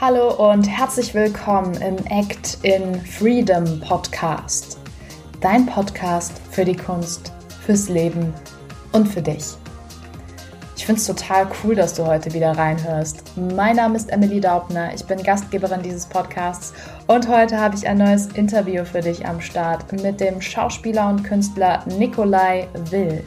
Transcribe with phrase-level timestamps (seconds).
[0.00, 4.78] Hallo und herzlich willkommen im Act in Freedom Podcast.
[5.42, 7.30] Dein Podcast für die Kunst,
[7.66, 8.32] fürs Leben
[8.92, 9.44] und für dich.
[10.74, 13.36] Ich finde es total cool, dass du heute wieder reinhörst.
[13.36, 16.72] Mein Name ist Emily Daubner, ich bin Gastgeberin dieses Podcasts
[17.06, 21.24] und heute habe ich ein neues Interview für dich am Start mit dem Schauspieler und
[21.24, 23.22] Künstler Nikolai Will.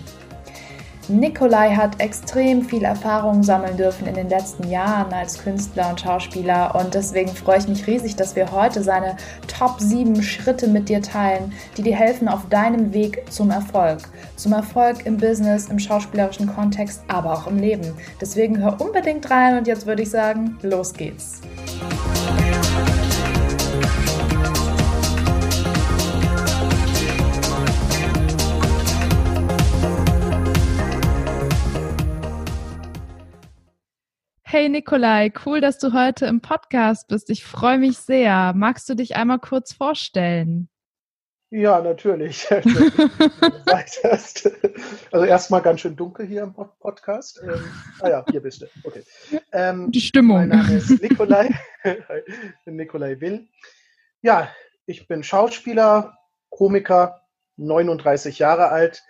[1.09, 6.73] Nikolai hat extrem viel Erfahrung sammeln dürfen in den letzten Jahren als Künstler und Schauspieler
[6.75, 11.02] und deswegen freue ich mich riesig, dass wir heute seine Top 7 Schritte mit dir
[11.02, 13.99] teilen, die dir helfen auf deinem Weg zum Erfolg.
[14.38, 17.94] Zum Erfolg im Business, im schauspielerischen Kontext, aber auch im Leben.
[18.22, 21.41] Deswegen hör unbedingt rein und jetzt würde ich sagen, los geht's.
[34.53, 37.31] Hey Nikolai, cool, dass du heute im Podcast bist.
[37.31, 38.53] Ich freue mich sehr.
[38.55, 40.69] Magst du dich einmal kurz vorstellen?
[41.49, 42.47] Ja, natürlich.
[45.11, 47.41] also erstmal ganz schön dunkel hier im Podcast.
[47.43, 47.63] Ähm,
[48.01, 48.67] ah ja, hier bist du.
[48.83, 49.01] Okay.
[49.53, 50.47] Ähm, Die Stimmung.
[50.47, 51.49] Mein Name ist Nikolai.
[52.67, 53.47] Nikolai Will.
[54.21, 54.51] Ja,
[54.85, 56.15] ich bin Schauspieler,
[56.51, 57.23] Komiker,
[57.57, 59.01] 39 Jahre alt,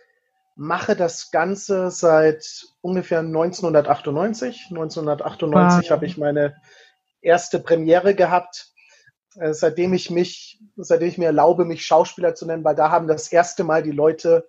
[0.55, 4.67] mache das Ganze seit ungefähr 1998.
[4.69, 5.95] 1998 wow.
[5.95, 6.55] habe ich meine
[7.21, 8.73] erste Premiere gehabt,
[9.35, 13.07] äh, seitdem ich mich, seitdem ich mir erlaube, mich Schauspieler zu nennen, weil da haben
[13.07, 14.47] das erste Mal die Leute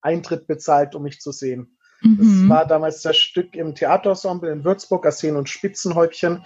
[0.00, 1.78] Eintritt bezahlt, um mich zu sehen.
[2.02, 2.48] Mhm.
[2.48, 6.44] Das war damals das Stück im Theaterensemble in Würzburg, Arsen und Spitzenhäubchen.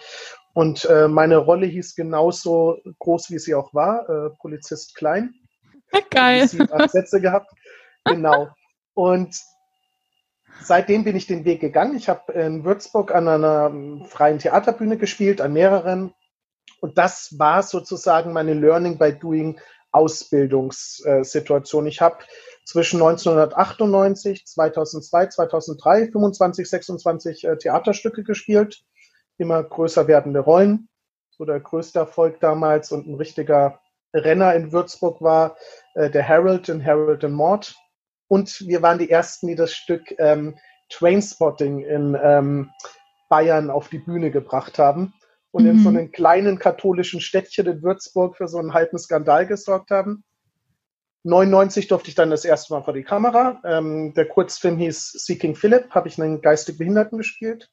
[0.53, 5.35] Und äh, meine Rolle hieß genauso groß, wie sie auch war, äh, Polizist Klein.
[6.11, 6.47] Geil.
[6.49, 7.51] Sieben, acht Sätze gehabt.
[8.05, 8.49] Genau.
[8.95, 9.41] Und
[10.63, 11.97] seitdem bin ich den Weg gegangen.
[11.97, 16.15] Ich habe in Würzburg an einer freien Theaterbühne gespielt, an mehreren.
[16.81, 19.61] Und das war sozusagen meine Learning by Doing
[19.93, 21.87] Ausbildungssituation.
[21.87, 22.19] Ich habe
[22.65, 28.85] zwischen 1998, 2002, 2003 25, 26 Theaterstücke gespielt,
[29.39, 30.89] immer größer werdende Rollen.
[31.31, 33.81] So der größte Erfolg damals und ein richtiger
[34.15, 35.57] Renner in Würzburg war
[35.95, 37.75] äh, der Harold in Harold and Maud
[38.31, 40.57] und wir waren die Ersten, die das Stück ähm,
[40.89, 42.71] Trainspotting in ähm,
[43.29, 45.13] Bayern auf die Bühne gebracht haben
[45.51, 45.71] und mhm.
[45.71, 45.97] in so mhm.
[45.97, 50.23] einem kleinen katholischen Städtchen in Würzburg für so einen halben Skandal gesorgt haben.
[51.25, 53.61] 99 durfte ich dann das erste Mal vor die Kamera.
[53.65, 57.69] Ähm, der Kurzfilm hieß Seeking Philip, habe ich einen geistig Behinderten gespielt.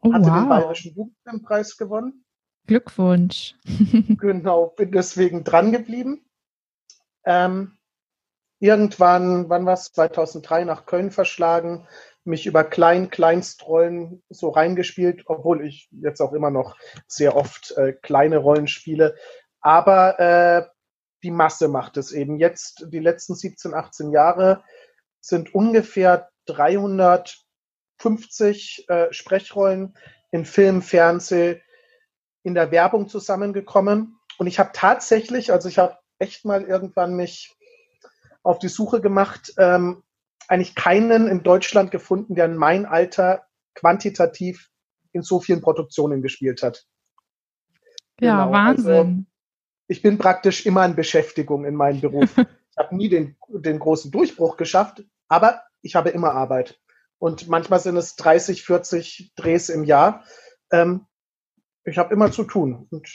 [0.00, 0.34] Oh, hatte wow.
[0.34, 2.24] den Bayerischen Jugendfilmpreis gewonnen.
[2.66, 3.54] Glückwunsch.
[4.18, 6.28] genau, bin deswegen dran geblieben.
[7.24, 7.78] Ähm,
[8.62, 11.88] irgendwann, wann war es, 2003 nach Köln verschlagen,
[12.22, 16.76] mich über Klein, Kleinstrollen so reingespielt, obwohl ich jetzt auch immer noch
[17.08, 19.16] sehr oft äh, kleine Rollen spiele.
[19.60, 20.64] Aber äh,
[21.24, 22.38] die Masse macht es eben.
[22.38, 24.62] Jetzt, die letzten 17, 18 Jahre
[25.20, 29.98] sind ungefähr 350 äh, Sprechrollen
[30.30, 31.60] in Film, Fernsehen,
[32.44, 34.20] in der Werbung zusammengekommen.
[34.38, 37.56] Und ich habe tatsächlich, also ich habe echt mal irgendwann mich
[38.42, 40.02] auf die Suche gemacht, ähm,
[40.48, 44.70] eigentlich keinen in Deutschland gefunden, der in mein Alter quantitativ
[45.12, 46.86] in so vielen Produktionen gespielt hat.
[48.20, 48.56] Ja, genau.
[48.56, 48.92] Also Wahnsinn.
[48.92, 49.24] Also,
[49.88, 52.36] ich bin praktisch immer in Beschäftigung in meinem Beruf.
[52.36, 56.80] ich habe nie den, den großen Durchbruch geschafft, aber ich habe immer Arbeit.
[57.18, 60.24] Und manchmal sind es 30, 40 Drehs im Jahr.
[60.70, 61.06] Ähm,
[61.84, 62.88] ich habe immer zu tun.
[62.90, 63.08] Und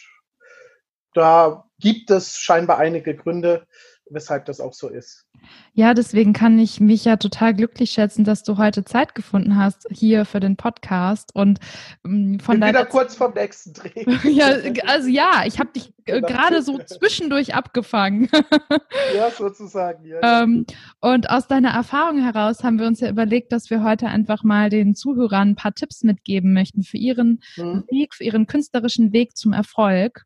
[1.14, 3.66] da gibt es scheinbar einige Gründe,
[4.10, 5.26] weshalb das auch so ist.
[5.74, 9.88] Ja, deswegen kann ich mich ja total glücklich schätzen, dass du heute Zeit gefunden hast
[9.92, 11.60] hier für den Podcast und
[12.06, 14.06] ähm, von Bin wieder kurz vom nächsten Dreh.
[14.30, 14.48] ja,
[14.86, 18.30] also ja, ich habe dich äh, gerade so zwischendurch abgefangen.
[19.16, 20.06] ja, sozusagen.
[20.06, 20.44] Ja.
[20.44, 20.66] Ähm,
[21.00, 24.70] und aus deiner Erfahrung heraus haben wir uns ja überlegt, dass wir heute einfach mal
[24.70, 27.84] den Zuhörern ein paar Tipps mitgeben möchten für ihren hm.
[27.90, 30.26] Weg, für ihren künstlerischen Weg zum Erfolg.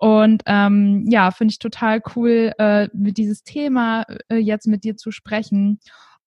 [0.00, 4.96] Und ähm, ja, finde ich total cool, äh, mit dieses Thema äh, jetzt mit dir
[4.96, 5.78] zu sprechen.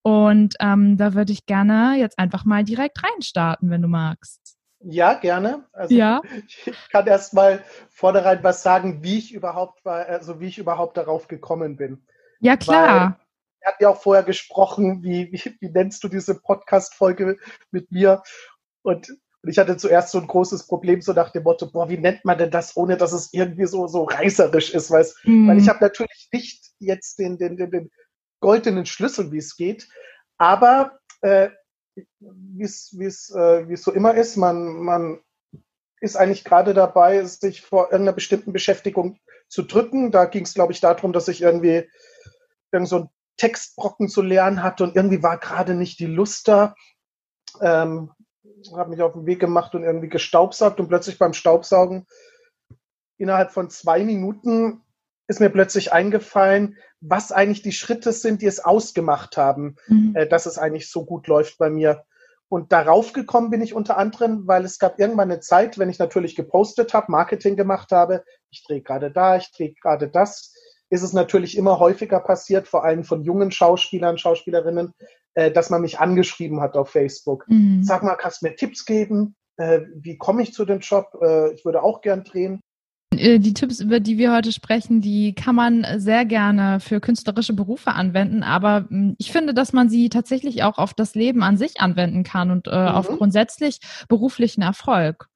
[0.04, 4.58] Und ähm, da würde ich gerne jetzt einfach mal direkt reinstarten, wenn du magst.
[4.80, 5.66] Ja, gerne.
[5.74, 6.22] Also ja.
[6.48, 10.98] ich kann erst mal vornherein was sagen, wie ich überhaupt war, also wie ich überhaupt
[10.98, 12.06] darauf gekommen bin.
[12.42, 12.88] Ja, klar.
[12.88, 13.16] Weil
[13.60, 17.38] wir hatten ja auch vorher gesprochen, wie, wie, wie nennst du diese Podcast-Folge
[17.72, 18.22] mit mir?
[18.84, 19.08] Und
[19.44, 22.24] und ich hatte zuerst so ein großes Problem, so nach dem Motto, boah, wie nennt
[22.24, 25.26] man denn das, ohne dass es irgendwie so, so reißerisch ist, weißt?
[25.26, 25.50] Mhm.
[25.50, 27.92] Weil ich habe natürlich nicht jetzt den, den, den, den
[28.40, 29.90] goldenen Schlüssel, wie es geht,
[30.38, 31.50] aber äh,
[32.20, 35.20] wie es äh, so immer ist, man, man
[36.00, 39.20] ist eigentlich gerade dabei, sich vor irgendeiner bestimmten Beschäftigung
[39.50, 40.12] zu drücken.
[40.12, 41.88] Da ging es, glaube ich, darum, dass ich irgendwie
[42.72, 46.76] irgend so einen Textbrocken zu lernen hatte und irgendwie war gerade nicht die Lust da.
[47.62, 48.12] Ähm,
[48.76, 52.06] habe mich auf den Weg gemacht und irgendwie gestaubsaugt und plötzlich beim Staubsaugen
[53.18, 54.82] innerhalb von zwei Minuten
[55.28, 60.16] ist mir plötzlich eingefallen, was eigentlich die Schritte sind, die es ausgemacht haben, mhm.
[60.16, 62.04] äh, dass es eigentlich so gut läuft bei mir.
[62.50, 65.98] Und darauf gekommen bin ich unter anderem, weil es gab irgendwann eine Zeit, wenn ich
[65.98, 70.54] natürlich gepostet habe, Marketing gemacht habe, ich drehe gerade da, ich drehe gerade das,
[70.90, 74.94] ist es natürlich immer häufiger passiert, vor allem von jungen Schauspielern, Schauspielerinnen,
[75.36, 77.46] äh, dass man mich angeschrieben hat auf Facebook.
[77.48, 77.84] Mhm.
[77.84, 79.36] Sag mal, kannst du mir Tipps geben?
[79.58, 81.08] Äh, wie komme ich zu dem Job?
[81.22, 82.60] Äh, ich würde auch gern drehen.
[83.18, 87.54] Äh, die Tipps, über die wir heute sprechen, die kann man sehr gerne für künstlerische
[87.54, 91.58] Berufe anwenden, aber hm, ich finde, dass man sie tatsächlich auch auf das Leben an
[91.58, 92.88] sich anwenden kann und äh, mhm.
[92.88, 95.28] auf grundsätzlich beruflichen Erfolg.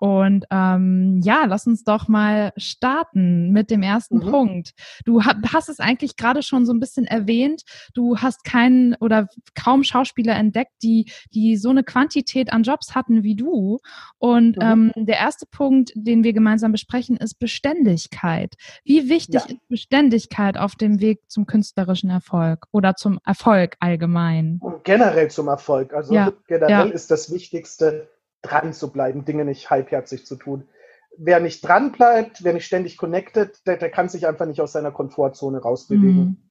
[0.00, 4.30] Und ähm, ja, lass uns doch mal starten mit dem ersten mhm.
[4.30, 4.70] Punkt.
[5.04, 7.62] Du hast es eigentlich gerade schon so ein bisschen erwähnt.
[7.92, 13.22] Du hast keinen oder kaum Schauspieler entdeckt, die, die so eine Quantität an Jobs hatten
[13.24, 13.78] wie du.
[14.16, 14.92] Und mhm.
[14.96, 18.54] ähm, der erste Punkt, den wir gemeinsam besprechen, ist Beständigkeit.
[18.84, 19.46] Wie wichtig ja.
[19.48, 24.60] ist Beständigkeit auf dem Weg zum künstlerischen Erfolg oder zum Erfolg allgemein?
[24.62, 25.92] Und generell zum Erfolg.
[25.92, 26.32] Also ja.
[26.46, 26.84] generell ja.
[26.84, 28.08] ist das Wichtigste,
[28.42, 30.68] dran zu bleiben, Dinge nicht halbherzig zu tun.
[31.16, 34.72] Wer nicht dran bleibt, wer nicht ständig connected, der, der kann sich einfach nicht aus
[34.72, 36.24] seiner Komfortzone rausbewegen.
[36.24, 36.50] Mhm.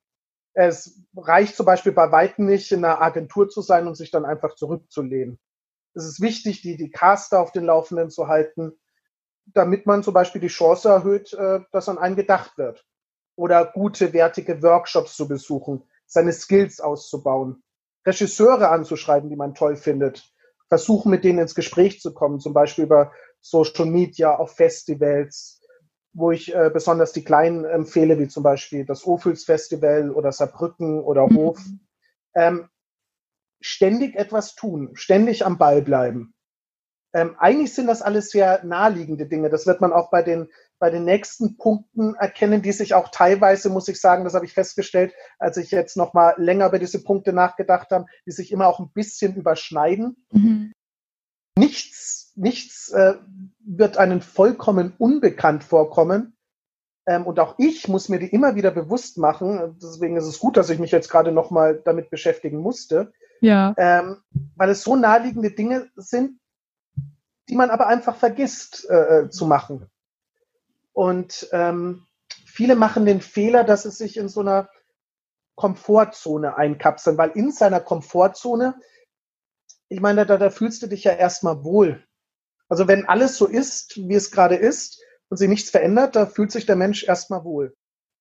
[0.54, 4.26] Es reicht zum Beispiel bei Weitem nicht, in einer Agentur zu sein und sich dann
[4.26, 5.40] einfach zurückzulehnen.
[5.94, 8.74] Es ist wichtig, die, die Caster auf den Laufenden zu halten,
[9.46, 12.86] damit man zum Beispiel die Chance erhöht, äh, dass an einen gedacht wird.
[13.36, 17.64] Oder gute, wertige Workshops zu besuchen, seine Skills auszubauen,
[18.06, 20.34] Regisseure anzuschreiben, die man toll findet,
[20.70, 23.12] versuchen, mit denen ins Gespräch zu kommen, zum Beispiel über
[23.42, 25.62] Social Media, auf Festivals,
[26.14, 31.02] wo ich äh, besonders die Kleinen empfehle, wie zum Beispiel das Ophüls Festival oder Saarbrücken
[31.02, 31.36] oder mhm.
[31.36, 31.60] Hof.
[32.36, 32.70] Ähm,
[33.60, 36.34] ständig etwas tun, ständig am Ball bleiben.
[37.14, 39.50] Ähm, eigentlich sind das alles sehr naheliegende Dinge.
[39.50, 43.70] Das wird man auch bei den bei den nächsten Punkten erkennen, die sich auch teilweise,
[43.70, 47.04] muss ich sagen, das habe ich festgestellt, als ich jetzt noch mal länger über diese
[47.04, 50.26] Punkte nachgedacht habe, die sich immer auch ein bisschen überschneiden.
[50.32, 50.72] Mhm.
[51.58, 53.16] Nichts, nichts äh,
[53.60, 56.38] wird einem vollkommen unbekannt vorkommen.
[57.06, 59.78] Ähm, und auch ich muss mir die immer wieder bewusst machen.
[59.82, 63.12] Deswegen ist es gut, dass ich mich jetzt gerade noch mal damit beschäftigen musste.
[63.42, 63.74] Ja.
[63.78, 64.18] Ähm,
[64.56, 66.40] weil es so naheliegende Dinge sind,
[67.50, 69.90] die man aber einfach vergisst äh, äh zu machen.
[70.94, 72.08] Und ähm,
[72.46, 74.70] viele machen den Fehler, dass sie sich in so einer
[75.56, 78.80] Komfortzone einkapseln, weil in seiner Komfortzone,
[79.90, 82.04] ich meine, da, da fühlst du dich ja erstmal wohl.
[82.70, 86.52] Also wenn alles so ist, wie es gerade ist und sich nichts verändert, da fühlt
[86.52, 87.76] sich der Mensch erstmal wohl.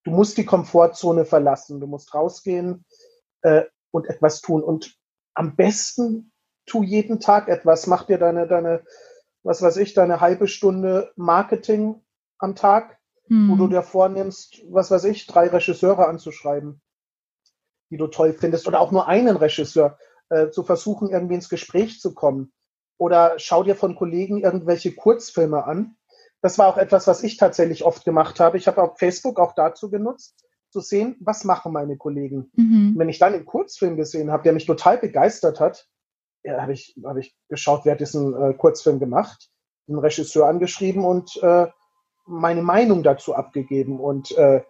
[0.04, 2.84] Du musst die Komfortzone verlassen, du musst rausgehen
[3.42, 4.62] äh, und etwas tun.
[4.62, 4.96] Und
[5.34, 6.32] am besten
[6.66, 7.86] tu jeden Tag etwas.
[7.86, 8.84] Mach dir deine, deine,
[9.42, 12.02] was weiß ich, deine halbe Stunde Marketing
[12.38, 13.50] am Tag, hm.
[13.50, 13.70] wo du hm.
[13.70, 16.80] dir vornimmst, was weiß ich, drei Regisseure anzuschreiben,
[17.90, 19.98] die du toll findest, oder auch nur einen Regisseur,
[20.30, 22.52] äh, zu versuchen, irgendwie ins Gespräch zu kommen.
[22.98, 25.96] Oder schau dir von Kollegen irgendwelche Kurzfilme an.
[26.42, 28.58] Das war auch etwas, was ich tatsächlich oft gemacht habe.
[28.58, 32.50] Ich habe auf Facebook auch dazu genutzt, zu sehen, was machen meine Kollegen.
[32.54, 32.94] Mhm.
[32.96, 35.88] Wenn ich dann einen Kurzfilm gesehen habe, der mich total begeistert hat,
[36.44, 39.48] ja, habe ich, hab ich geschaut, wer hat diesen äh, Kurzfilm gemacht,
[39.88, 41.68] einen Regisseur angeschrieben und äh,
[42.28, 43.98] meine Meinung dazu abgegeben.
[43.98, 44.62] Und äh,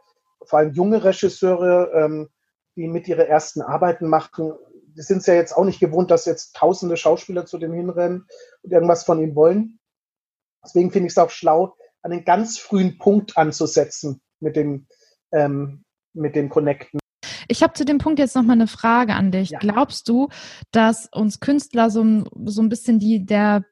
[0.44, 2.28] vor allem junge Regisseure, ähm,
[2.76, 4.52] die mit ihre ersten Arbeiten machen,
[4.96, 8.26] die sind es ja jetzt auch nicht gewohnt, dass jetzt tausende Schauspieler zu dem hinrennen
[8.62, 9.78] und irgendwas von ihm wollen.
[10.64, 14.86] Deswegen finde ich es auch schlau, an einen ganz frühen Punkt anzusetzen mit dem,
[15.32, 15.84] ähm,
[16.14, 16.98] mit dem Connecten.
[17.48, 19.50] Ich habe zu dem Punkt jetzt noch mal eine Frage an dich.
[19.50, 19.58] Ja.
[19.58, 20.28] Glaubst du,
[20.70, 23.64] dass uns Künstler so, so ein bisschen die, der,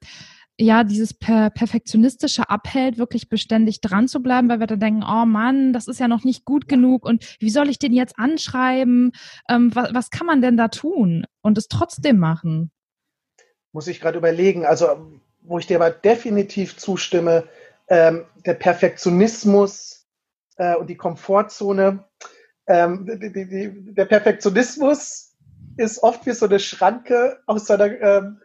[0.59, 5.27] ja, dieses per Perfektionistische abhält, wirklich beständig dran zu bleiben, weil wir dann denken, oh
[5.27, 9.13] Mann, das ist ja noch nicht gut genug und wie soll ich den jetzt anschreiben?
[9.49, 12.71] Ähm, was, was kann man denn da tun und es trotzdem machen?
[13.73, 14.65] Muss ich gerade überlegen.
[14.65, 15.11] Also,
[15.43, 17.45] wo ich dir aber definitiv zustimme,
[17.89, 20.07] ähm, der Perfektionismus
[20.57, 22.05] äh, und die Komfortzone,
[22.67, 25.35] ähm, die, die, die, der Perfektionismus
[25.77, 28.41] ist oft wie so eine Schranke aus seiner ähm,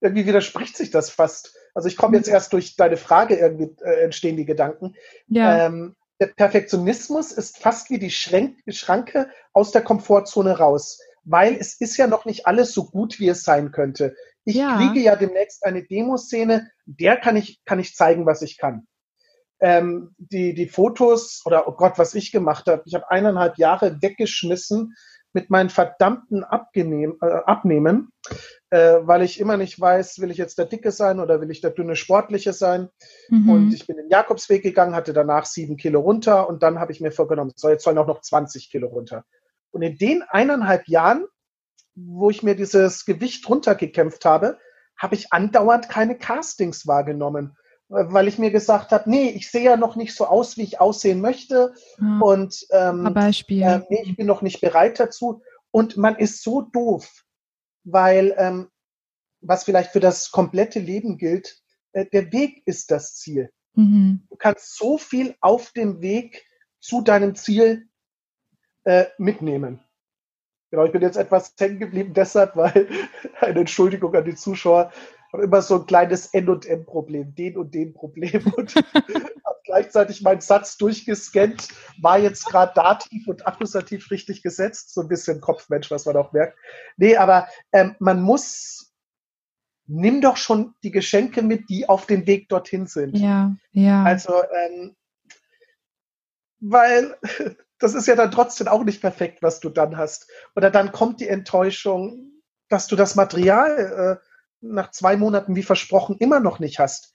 [0.00, 1.54] irgendwie widerspricht sich das fast.
[1.74, 2.34] Also ich komme jetzt mhm.
[2.34, 4.94] erst durch deine Frage irgendwie äh, entstehen die Gedanken.
[5.28, 5.66] Ja.
[5.66, 11.80] Ähm, der Perfektionismus ist fast wie die Schränk Schranke aus der Komfortzone raus, weil es
[11.80, 14.14] ist ja noch nicht alles so gut, wie es sein könnte.
[14.44, 14.76] Ich ja.
[14.76, 18.86] kriege ja demnächst eine Demoszene, der kann ich, kann ich zeigen, was ich kann.
[19.60, 24.00] Ähm, die, die Fotos oder oh Gott, was ich gemacht habe, ich habe eineinhalb Jahre
[24.00, 24.94] weggeschmissen
[25.32, 28.12] mit meinen verdammten Abgenehm, äh, Abnehmen,
[28.70, 31.60] äh, weil ich immer nicht weiß, will ich jetzt der Dicke sein oder will ich
[31.60, 32.88] der dünne Sportliche sein.
[33.28, 33.50] Mhm.
[33.50, 37.00] Und ich bin den Jakobsweg gegangen, hatte danach sieben Kilo runter und dann habe ich
[37.00, 39.24] mir vorgenommen, so jetzt sollen auch noch 20 Kilo runter.
[39.70, 41.26] Und in den eineinhalb Jahren,
[41.94, 44.58] wo ich mir dieses Gewicht runtergekämpft habe,
[44.96, 47.56] habe ich andauernd keine Castings wahrgenommen
[47.90, 50.80] weil ich mir gesagt habe, nee, ich sehe ja noch nicht so aus, wie ich
[50.80, 51.74] aussehen möchte.
[52.00, 52.20] Ja.
[52.20, 53.62] Und ähm, Beispiel.
[53.62, 55.42] Äh, nee, ich bin noch nicht bereit dazu.
[55.72, 57.24] Und man ist so doof,
[57.84, 58.68] weil ähm,
[59.40, 61.60] was vielleicht für das komplette Leben gilt,
[61.92, 63.50] äh, der Weg ist das Ziel.
[63.74, 64.22] Mhm.
[64.30, 66.44] Du kannst so viel auf dem Weg
[66.78, 67.88] zu deinem Ziel
[68.84, 69.80] äh, mitnehmen.
[70.70, 72.88] Genau, ich bin jetzt etwas hängen geblieben deshalb, weil
[73.40, 74.92] eine Entschuldigung an die Zuschauer,
[75.32, 80.22] habe immer so ein kleines N und M-Problem, den und den Problem und habe gleichzeitig
[80.22, 81.68] meinen Satz durchgescannt,
[82.00, 86.32] war jetzt gerade Dativ und Akkusativ richtig gesetzt, so ein bisschen Kopfmensch, was man auch
[86.32, 86.58] merkt.
[86.96, 88.92] Nee, aber ähm, man muss,
[89.86, 93.16] nimm doch schon die Geschenke mit, die auf dem Weg dorthin sind.
[93.16, 94.02] Ja, ja.
[94.02, 94.96] Also, ähm,
[96.60, 97.16] weil
[97.78, 100.30] das ist ja dann trotzdem auch nicht perfekt, was du dann hast.
[100.56, 104.29] Oder dann kommt die Enttäuschung, dass du das Material äh,
[104.60, 107.12] nach zwei Monaten wie versprochen immer noch nicht hast.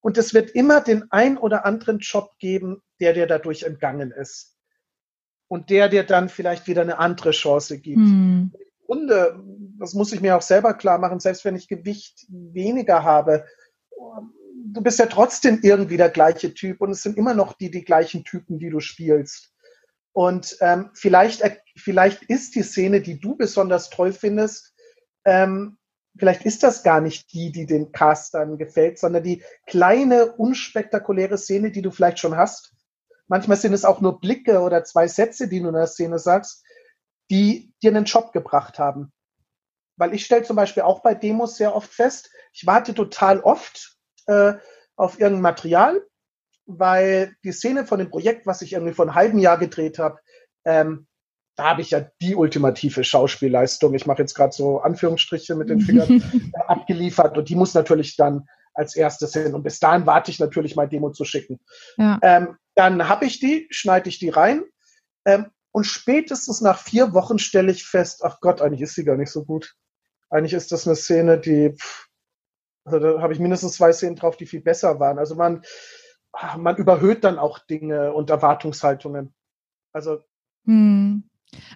[0.00, 4.56] Und es wird immer den ein oder anderen Job geben, der dir dadurch entgangen ist.
[5.48, 7.98] Und der dir dann vielleicht wieder eine andere Chance gibt.
[7.98, 8.52] Hm.
[8.54, 9.42] Im Grunde,
[9.78, 13.44] das muss ich mir auch selber klar machen, selbst wenn ich Gewicht weniger habe,
[14.72, 17.84] du bist ja trotzdem irgendwie der gleiche Typ und es sind immer noch die, die
[17.84, 19.52] gleichen Typen, die du spielst.
[20.12, 21.42] Und ähm, vielleicht,
[21.76, 24.74] vielleicht ist die Szene, die du besonders toll findest,
[25.24, 25.78] ähm,
[26.16, 31.70] vielleicht ist das gar nicht die, die den Castern gefällt, sondern die kleine, unspektakuläre Szene,
[31.70, 32.74] die du vielleicht schon hast.
[33.28, 36.64] Manchmal sind es auch nur Blicke oder zwei Sätze, die du in der Szene sagst,
[37.30, 39.12] die dir einen Job gebracht haben.
[39.96, 43.96] Weil ich stelle zum Beispiel auch bei Demos sehr oft fest, ich warte total oft
[44.26, 44.54] äh,
[44.96, 46.02] auf irgendein Material,
[46.66, 50.18] weil die Szene von dem Projekt, was ich irgendwie vor einem halben Jahr gedreht habe,
[50.64, 51.06] ähm,
[51.60, 55.82] da habe ich ja die ultimative Schauspielleistung, ich mache jetzt gerade so Anführungsstriche mit den
[55.82, 56.08] Fingern,
[56.54, 59.54] äh, abgeliefert und die muss natürlich dann als erstes hin.
[59.54, 61.60] Und bis dahin warte ich natürlich mal Demo zu schicken.
[61.98, 62.18] Ja.
[62.22, 64.62] Ähm, dann habe ich die, schneide ich die rein
[65.26, 69.18] ähm, und spätestens nach vier Wochen stelle ich fest, ach Gott, eigentlich ist sie gar
[69.18, 69.74] nicht so gut.
[70.30, 72.06] Eigentlich ist das eine Szene, die, pff,
[72.86, 75.18] also da habe ich mindestens zwei Szenen drauf, die viel besser waren.
[75.18, 75.62] Also man,
[76.56, 79.34] man überhöht dann auch Dinge und Erwartungshaltungen.
[79.92, 80.22] Also
[80.66, 81.29] hm.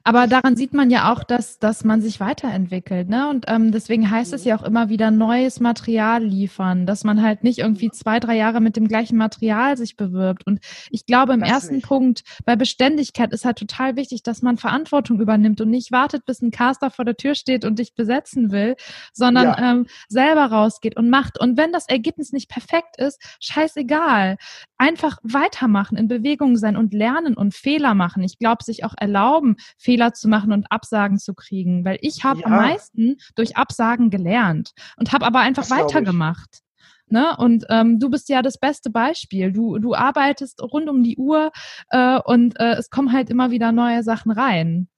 [0.04, 3.08] Aber daran sieht man ja auch, dass, dass man sich weiterentwickelt.
[3.08, 3.28] Ne?
[3.28, 7.42] Und ähm, deswegen heißt es ja auch immer wieder neues Material liefern, dass man halt
[7.42, 10.46] nicht irgendwie zwei, drei Jahre mit dem gleichen Material sich bewirbt.
[10.46, 11.86] Und ich glaube, im das ersten nicht.
[11.86, 16.42] Punkt bei Beständigkeit ist halt total wichtig, dass man Verantwortung übernimmt und nicht wartet, bis
[16.42, 18.76] ein Caster vor der Tür steht und dich besetzen will,
[19.12, 19.72] sondern ja.
[19.72, 21.40] ähm, selber rausgeht und macht.
[21.40, 24.36] Und wenn das Ergebnis nicht perfekt ist, scheißegal.
[24.76, 28.22] Einfach weitermachen, in Bewegung sein und lernen und Fehler machen.
[28.22, 32.40] Ich glaube, sich auch erlauben, Fehler zu machen und Absagen zu kriegen, weil ich habe
[32.40, 32.46] ja.
[32.46, 36.64] am meisten durch Absagen gelernt und habe aber einfach weitergemacht.
[37.06, 37.36] Ne?
[37.36, 39.52] Und ähm, du bist ja das beste Beispiel.
[39.52, 41.52] Du, du arbeitest rund um die Uhr
[41.90, 44.88] äh, und äh, es kommen halt immer wieder neue Sachen rein.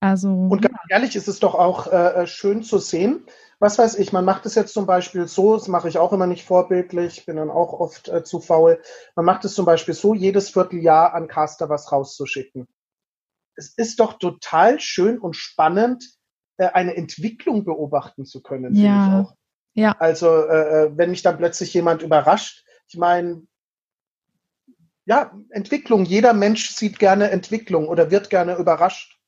[0.00, 0.96] Also, und ganz ja.
[0.96, 3.24] ehrlich ist es doch auch äh, äh, schön zu sehen.
[3.58, 6.26] Was weiß ich, man macht es jetzt zum Beispiel so, das mache ich auch immer
[6.26, 8.82] nicht vorbildlich, bin dann auch oft äh, zu faul.
[9.16, 12.68] Man macht es zum Beispiel so, jedes Vierteljahr an Caster was rauszuschicken
[13.56, 16.04] es ist doch total schön und spannend,
[16.56, 19.04] äh, eine Entwicklung beobachten zu können, ja.
[19.04, 19.36] finde ich auch.
[19.74, 19.96] Ja.
[19.98, 23.46] Also, äh, äh, wenn mich dann plötzlich jemand überrascht, ich meine,
[25.06, 26.04] ja, Entwicklung.
[26.04, 29.20] Jeder Mensch sieht gerne Entwicklung oder wird gerne überrascht.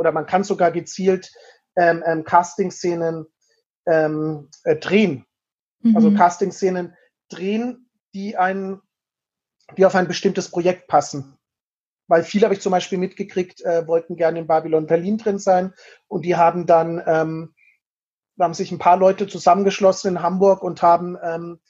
[0.00, 1.30] Oder man kann sogar gezielt
[1.76, 3.26] ähm, ähm, Casting-Szenen
[3.86, 5.26] ähm, äh, drehen.
[5.80, 5.96] Mhm.
[5.96, 6.96] Also Casting-Szenen
[7.28, 8.80] drehen, die ein,
[9.76, 11.36] die auf ein bestimmtes Projekt passen
[12.08, 15.72] weil viele habe ich zum Beispiel mitgekriegt, äh, wollten gerne in Babylon Berlin drin sein
[16.08, 17.54] und die haben dann, ähm,
[18.38, 21.60] haben sich ein paar Leute zusammengeschlossen in Hamburg und haben ähm,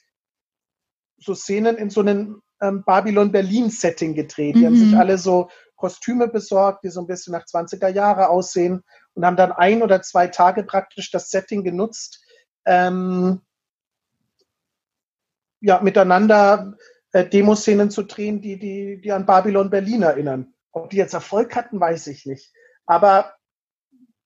[1.17, 4.55] so Szenen in so einem ähm, Babylon Berlin Setting gedreht.
[4.55, 4.65] Die mhm.
[4.65, 4.99] haben sich mhm.
[4.99, 9.51] alle so Kostüme besorgt, die so ein bisschen nach 20er Jahre aussehen und haben dann
[9.51, 12.23] ein oder zwei Tage praktisch das Setting genutzt,
[12.65, 13.41] ähm,
[15.59, 16.75] ja, miteinander
[17.17, 20.53] äh, Demoszenen zu drehen, die, die, die an Babylon Berlin erinnern.
[20.71, 22.53] Ob die jetzt Erfolg hatten, weiß ich nicht.
[22.85, 23.33] Aber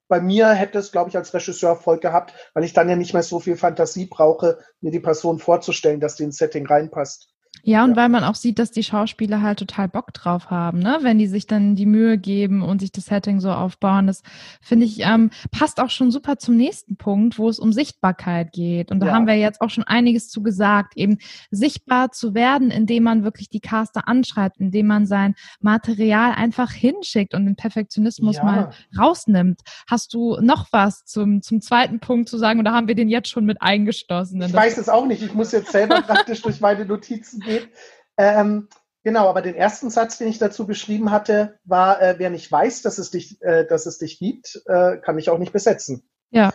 [0.10, 3.14] bei mir hätte es, glaube ich, als Regisseur Erfolg gehabt, weil ich dann ja nicht
[3.14, 7.31] mehr so viel Fantasie brauche, mir die Person vorzustellen, dass die ins Setting reinpasst.
[7.64, 7.96] Ja, und ja.
[7.96, 11.00] weil man auch sieht, dass die Schauspieler halt total Bock drauf haben, ne?
[11.02, 14.08] Wenn die sich dann die Mühe geben und sich das Setting so aufbauen.
[14.08, 14.24] Das
[14.62, 18.92] finde ich, ähm, passt auch schon super zum nächsten Punkt, wo es um Sichtbarkeit geht.
[18.92, 19.14] Und da ja.
[19.14, 21.20] haben wir jetzt auch schon einiges zu gesagt, eben
[21.52, 27.34] sichtbar zu werden, indem man wirklich die Caster anschreibt, indem man sein Material einfach hinschickt
[27.34, 28.44] und den Perfektionismus ja.
[28.44, 29.62] mal rausnimmt.
[29.88, 33.30] Hast du noch was zum, zum zweiten Punkt zu sagen oder haben wir den jetzt
[33.30, 34.42] schon mit eingeschlossen?
[34.42, 35.22] Ich weiß es auch nicht.
[35.22, 37.70] Ich muss jetzt selber praktisch durch meine Notizen gehen geht.
[38.18, 38.70] Ähm,
[39.04, 42.82] genau, aber den ersten Satz, den ich dazu beschrieben hatte, war, äh, wer nicht weiß,
[42.82, 46.10] dass es dich, äh, dass es dich gibt, äh, kann mich auch nicht besetzen.
[46.30, 46.54] Ja.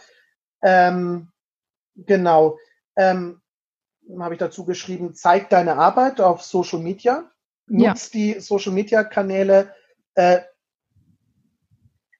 [0.62, 1.30] Ähm,
[1.94, 2.58] genau.
[2.96, 3.40] Ähm,
[4.20, 7.30] habe ich dazu geschrieben, zeig deine Arbeit auf Social Media,
[7.66, 8.10] nutz ja.
[8.12, 9.72] die Social Media Kanäle,
[10.14, 10.40] äh,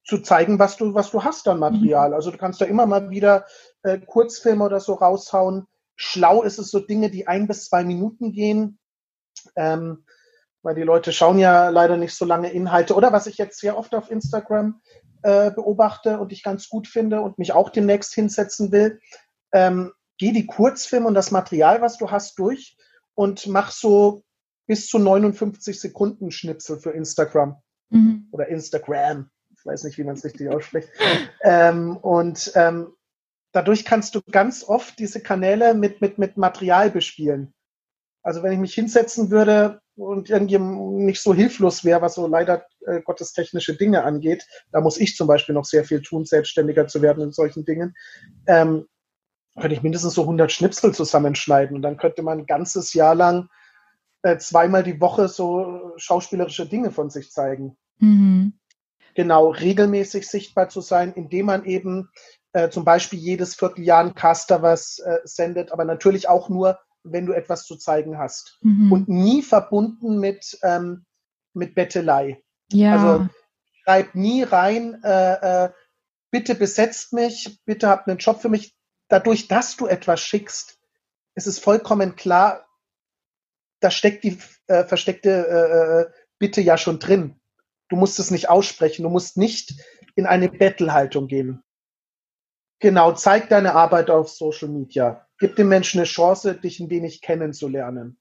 [0.07, 2.11] zu zeigen, was du, was du hast an Material.
[2.11, 2.15] Mhm.
[2.15, 3.45] Also du kannst da immer mal wieder
[3.83, 5.67] äh, Kurzfilme oder so raushauen,
[5.97, 8.79] Schlau ist es so Dinge, die ein bis zwei Minuten gehen,
[9.57, 10.05] ähm,
[10.63, 12.95] weil die Leute schauen ja leider nicht so lange Inhalte.
[12.95, 14.81] Oder was ich jetzt sehr oft auf Instagram
[15.23, 19.01] äh, beobachte und ich ganz gut finde und mich auch demnächst hinsetzen will,
[19.53, 22.77] ähm, geh die Kurzfilme und das Material, was du hast, durch
[23.15, 24.25] und mach so
[24.67, 28.29] bis zu 59 Sekunden Schnipsel für Instagram mhm.
[28.33, 29.31] oder Instagram.
[29.57, 30.89] Ich weiß nicht, wie man es richtig ausspricht.
[31.43, 32.93] ähm, und ähm,
[33.57, 37.55] dadurch kannst du ganz oft diese Kanäle mit, mit, mit Material bespielen.
[38.23, 42.67] Also wenn ich mich hinsetzen würde und irgendwie nicht so hilflos wäre, was so leider
[42.87, 46.87] äh, Gottes technische Dinge angeht, da muss ich zum Beispiel noch sehr viel tun, selbstständiger
[46.87, 47.95] zu werden in solchen Dingen,
[48.47, 48.87] ähm,
[49.59, 53.49] könnte ich mindestens so 100 Schnipsel zusammenschneiden und dann könnte man ein ganzes Jahr lang
[54.21, 57.79] äh, zweimal die Woche so schauspielerische Dinge von sich zeigen.
[58.01, 58.53] Mhm.
[59.15, 62.11] Genau, regelmäßig sichtbar zu sein, indem man eben
[62.57, 67.27] äh, zum Beispiel jedes Vierteljahr ein Caster was äh, sendet, aber natürlich auch nur, wenn
[67.27, 68.59] du etwas zu zeigen hast.
[68.63, 68.91] Mhm.
[68.91, 71.05] Und nie verbunden mit, ähm,
[71.53, 72.43] mit Bettelei.
[72.73, 72.93] Ja.
[72.93, 73.29] Also
[73.85, 75.71] schreib nie rein, äh, äh,
[76.31, 78.75] bitte besetzt mich, bitte habt einen Job für mich.
[79.09, 80.79] Dadurch, dass du etwas schickst,
[81.35, 82.67] ist es vollkommen klar,
[83.81, 87.39] da steckt die äh, versteckte Bitte ja schon drin.
[87.89, 89.75] Du musst es nicht aussprechen, du musst nicht
[90.15, 91.63] in eine Bettelhaltung gehen.
[92.79, 95.27] Genau, zeig deine Arbeit auf Social Media.
[95.39, 98.19] Gib den Menschen eine Chance, dich ein wenig kennenzulernen.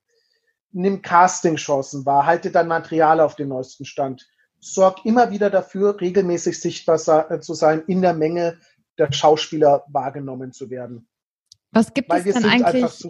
[0.71, 4.27] Nimm Casting-Chancen wahr, halte dein Material auf den neuesten Stand.
[4.59, 8.59] Sorg immer wieder dafür, regelmäßig sichtbar äh, zu sein, in der Menge
[8.97, 11.07] der Schauspieler wahrgenommen zu werden.
[11.71, 13.05] Was gibt Weil es denn eigentlich?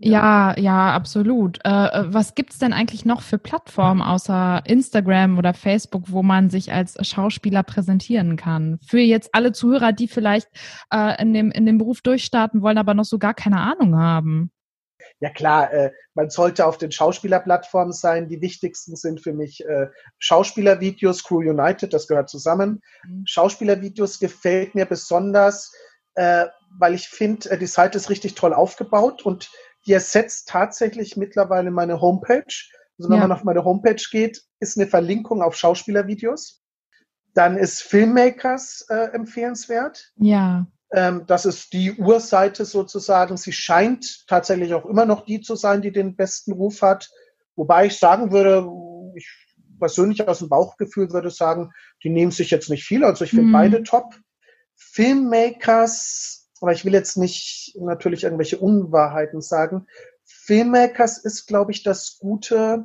[0.00, 1.58] Ja, ja, absolut.
[1.64, 6.50] Äh, äh was gibt's denn eigentlich noch für Plattformen außer Instagram oder Facebook, wo man
[6.50, 8.78] sich als Schauspieler präsentieren kann?
[8.86, 10.48] Für jetzt alle Zuhörer, die vielleicht
[10.92, 14.52] äh, in, dem, in dem Beruf durchstarten wollen, aber noch so gar keine Ahnung haben.
[15.20, 18.28] Ja klar, äh, man sollte auf den Schauspielerplattformen sein.
[18.28, 22.82] Die wichtigsten sind für mich äh, Schauspielervideos, Crew United, das gehört zusammen.
[23.04, 23.24] Mhm.
[23.26, 25.72] Schauspielervideos gefällt mir besonders,
[26.14, 26.46] äh,
[26.78, 29.50] weil ich finde, äh, die Seite ist richtig toll aufgebaut und
[29.88, 32.44] die ersetzt tatsächlich mittlerweile meine Homepage.
[32.98, 33.26] Also wenn ja.
[33.26, 36.62] man auf meine Homepage geht, ist eine Verlinkung auf Schauspielervideos.
[37.32, 40.12] Dann ist Filmmakers äh, empfehlenswert.
[40.16, 40.66] Ja.
[40.92, 43.36] Ähm, das ist die Urseite sozusagen.
[43.38, 47.10] Sie scheint tatsächlich auch immer noch die zu sein, die den besten Ruf hat.
[47.56, 48.68] Wobei ich sagen würde,
[49.16, 49.26] ich
[49.78, 51.72] persönlich aus dem Bauchgefühl würde sagen,
[52.04, 53.04] die nehmen sich jetzt nicht viel.
[53.04, 53.52] Also ich finde mhm.
[53.52, 54.14] beide top.
[54.74, 59.86] Filmmakers aber ich will jetzt nicht natürlich irgendwelche Unwahrheiten sagen.
[60.24, 62.84] Filmmakers ist, glaube ich, das Gute.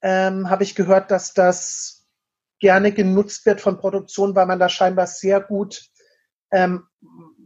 [0.00, 2.06] Ähm, Habe ich gehört, dass das
[2.60, 5.90] gerne genutzt wird von Produktionen, weil man da scheinbar sehr gut
[6.50, 6.86] ähm,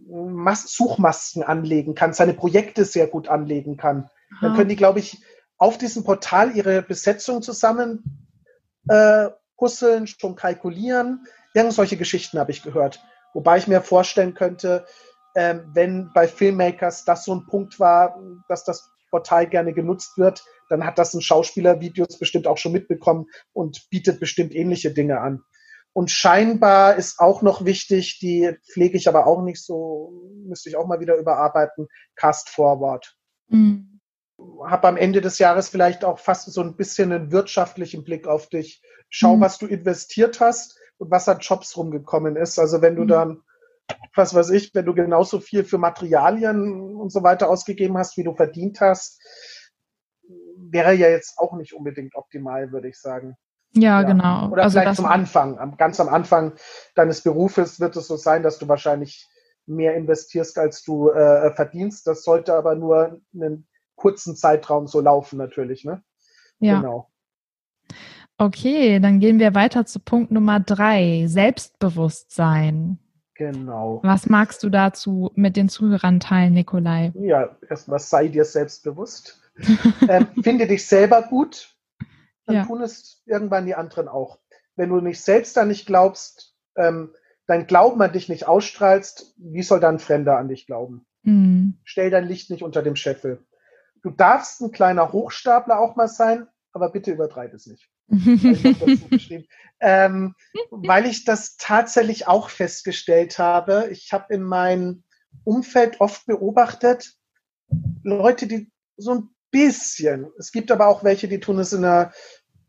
[0.07, 4.11] Suchmasken anlegen kann, seine Projekte sehr gut anlegen kann.
[4.37, 4.38] Aha.
[4.42, 5.23] Dann können die, glaube ich,
[5.57, 8.29] auf diesem Portal ihre Besetzung zusammen
[8.88, 11.27] äh, puzzeln, schon kalkulieren.
[11.55, 13.03] Irgend solche Geschichten habe ich gehört.
[13.33, 14.87] Wobei ich mir vorstellen könnte,
[15.35, 20.45] ähm, wenn bei Filmmakers das so ein Punkt war, dass das Portal gerne genutzt wird,
[20.68, 25.42] dann hat das ein Schauspielervideos bestimmt auch schon mitbekommen und bietet bestimmt ähnliche Dinge an.
[25.92, 30.12] Und scheinbar ist auch noch wichtig, die pflege ich aber auch nicht so,
[30.47, 33.14] müsste ich auch mal wieder überarbeiten, Cast Forward.
[33.49, 34.01] Mhm.
[34.64, 38.49] Hab am Ende des Jahres vielleicht auch fast so ein bisschen einen wirtschaftlichen Blick auf
[38.49, 38.83] dich.
[39.11, 39.40] Schau, mhm.
[39.42, 42.59] was du investiert hast und was an Jobs rumgekommen ist.
[42.59, 43.09] Also wenn du mhm.
[43.09, 43.42] dann
[44.14, 48.25] was weiß ich, wenn du genauso viel für Materialien und so weiter ausgegeben hast, wie
[48.25, 49.21] du verdient hast,
[50.57, 53.37] wäre ja jetzt auch nicht unbedingt optimal, würde ich sagen.
[53.75, 54.03] Ja, ja.
[54.03, 54.51] genau.
[54.51, 56.53] Oder also vielleicht zum Anfang, ganz am Anfang
[56.95, 59.29] deines Berufes wird es so sein, dass du wahrscheinlich
[59.66, 62.07] mehr investierst, als du äh, verdienst.
[62.07, 63.66] Das sollte aber nur einen
[63.97, 65.85] kurzen Zeitraum so laufen, natürlich.
[65.85, 66.03] Ne?
[66.59, 66.81] Ja.
[66.81, 67.09] Genau.
[68.38, 72.99] Okay, dann gehen wir weiter zu Punkt Nummer drei, Selbstbewusstsein.
[73.35, 74.01] Genau.
[74.03, 77.12] Was magst du dazu mit den Zuhörern teilen, Nikolai?
[77.14, 79.40] Ja, erstmal sei dir selbstbewusst.
[80.09, 81.75] ähm, finde dich selber gut,
[82.47, 82.64] dann ja.
[82.64, 84.38] tun es irgendwann die anderen auch.
[84.77, 87.14] Wenn du nicht selbst an dich glaubst, ähm,
[87.47, 91.07] dein Glauben an dich nicht ausstrahlst, wie soll dann Fremder an dich glauben?
[91.23, 91.79] Mhm.
[91.85, 93.45] Stell dein Licht nicht unter dem Scheffel.
[94.03, 97.91] Du darfst ein kleiner Hochstapler auch mal sein, aber bitte übertreib es nicht.
[99.80, 100.34] ähm,
[100.70, 103.88] weil ich das tatsächlich auch festgestellt habe.
[103.90, 105.04] Ich habe in meinem
[105.44, 107.14] Umfeld oft beobachtet,
[108.02, 112.12] Leute, die so ein bisschen, es gibt aber auch welche, die tun es in einer,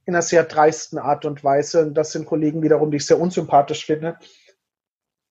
[0.06, 1.86] in einer sehr dreisten Art und Weise.
[1.86, 4.18] Und das sind Kollegen wiederum, die ich sehr unsympathisch finde.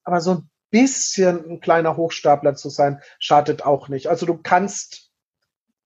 [0.04, 4.08] Aber so ein bisschen ein kleiner Hochstapler zu sein, schadet auch nicht.
[4.08, 5.10] Also du kannst,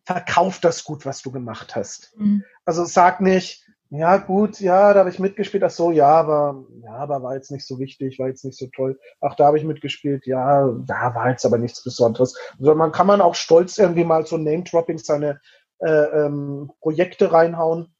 [0.05, 2.15] verkauf das gut, was du gemacht hast.
[2.17, 2.45] Mhm.
[2.65, 5.63] Also sag nicht, ja, gut, ja, da habe ich mitgespielt.
[5.63, 8.67] Ach so, ja, aber ja, aber war jetzt nicht so wichtig, war jetzt nicht so
[8.75, 8.99] toll.
[9.21, 10.27] Ach, da habe ich mitgespielt.
[10.27, 12.37] Ja, da war jetzt aber nichts Besonderes.
[12.59, 15.41] Also man kann man auch stolz irgendwie mal so Name-Dropping seine
[15.79, 17.95] äh, ähm, Projekte reinhauen.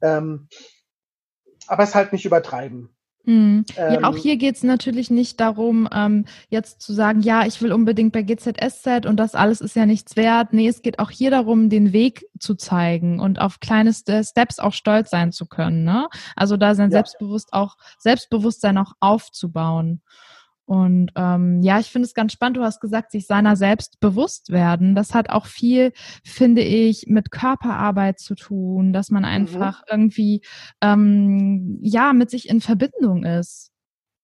[0.00, 0.48] Ähm,
[1.66, 2.95] aber es halt nicht übertreiben.
[3.26, 3.64] Mhm.
[3.76, 7.60] Ja, auch ähm, hier geht es natürlich nicht darum, ähm, jetzt zu sagen, ja, ich
[7.60, 10.52] will unbedingt bei GZSZ und das alles ist ja nichts wert.
[10.52, 14.72] Nee, es geht auch hier darum, den Weg zu zeigen und auf kleine Steps auch
[14.72, 15.82] stolz sein zu können.
[15.82, 16.08] Ne?
[16.36, 16.98] Also da sein ja.
[16.98, 20.02] Selbstbewusst auch, Selbstbewusstsein auch aufzubauen.
[20.66, 22.56] Und ähm, ja, ich finde es ganz spannend.
[22.56, 24.96] Du hast gesagt, sich seiner selbst bewusst werden.
[24.96, 25.92] Das hat auch viel,
[26.24, 29.28] finde ich, mit Körperarbeit zu tun, dass man mhm.
[29.28, 29.86] einfach mhm.
[29.90, 30.42] irgendwie
[30.82, 33.70] ähm, ja mit sich in Verbindung ist.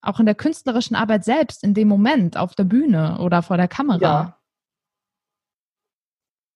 [0.01, 3.69] Auch in der künstlerischen Arbeit selbst, in dem Moment, auf der Bühne oder vor der
[3.69, 4.01] Kamera.
[4.01, 4.37] Ja.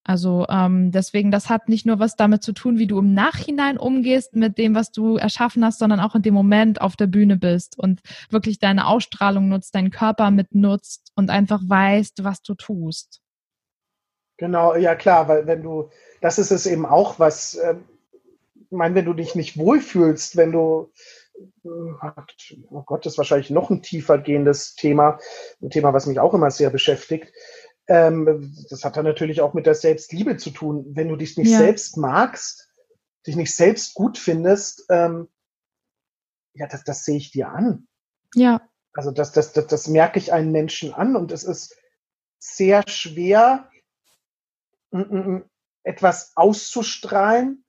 [0.07, 3.77] Also ähm, deswegen, das hat nicht nur was damit zu tun, wie du im Nachhinein
[3.77, 7.35] umgehst mit dem, was du erschaffen hast, sondern auch in dem Moment auf der Bühne
[7.35, 13.21] bist und wirklich deine Ausstrahlung nutzt, deinen Körper mitnutzt und einfach weißt, was du tust.
[14.37, 15.89] Genau, ja klar, weil wenn du,
[16.21, 17.75] das ist es eben auch, was, äh,
[18.55, 20.89] ich meine, wenn du dich nicht wohlfühlst, wenn du,
[21.65, 22.11] äh,
[22.69, 25.19] oh Gott, das ist wahrscheinlich noch ein tiefer gehendes Thema,
[25.61, 27.33] ein Thema, was mich auch immer sehr beschäftigt,
[27.87, 30.85] ähm, das hat dann natürlich auch mit der Selbstliebe zu tun.
[30.89, 31.57] Wenn du dich nicht ja.
[31.57, 32.69] selbst magst,
[33.25, 35.29] dich nicht selbst gut findest, ähm,
[36.53, 37.87] ja, das, das sehe ich dir an.
[38.35, 38.61] Ja.
[38.93, 41.75] Also das, das, das, das merke ich einen Menschen an und es ist
[42.39, 43.69] sehr schwer,
[45.83, 47.63] etwas auszustrahlen,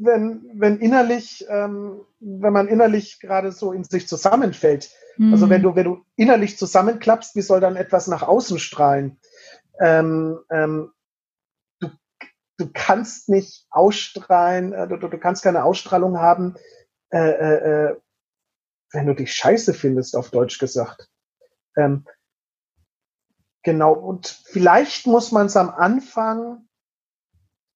[0.00, 4.90] wenn, wenn innerlich, ähm, wenn man innerlich gerade so in sich zusammenfällt.
[5.16, 5.32] Mhm.
[5.32, 5.70] Also wenn hm.
[5.70, 9.18] du, wenn du innerlich zusammenklappst, wie soll dann etwas nach außen strahlen?
[9.80, 10.92] Ähm, ähm,
[11.80, 11.90] du,
[12.58, 16.54] du kannst nicht ausstrahlen, äh, du, du kannst keine Ausstrahlung haben,
[17.10, 17.96] äh, äh, äh,
[18.92, 21.08] wenn du dich scheiße findest, auf Deutsch gesagt.
[21.76, 22.06] Ähm,
[23.62, 26.68] genau, und vielleicht muss man es am Anfang,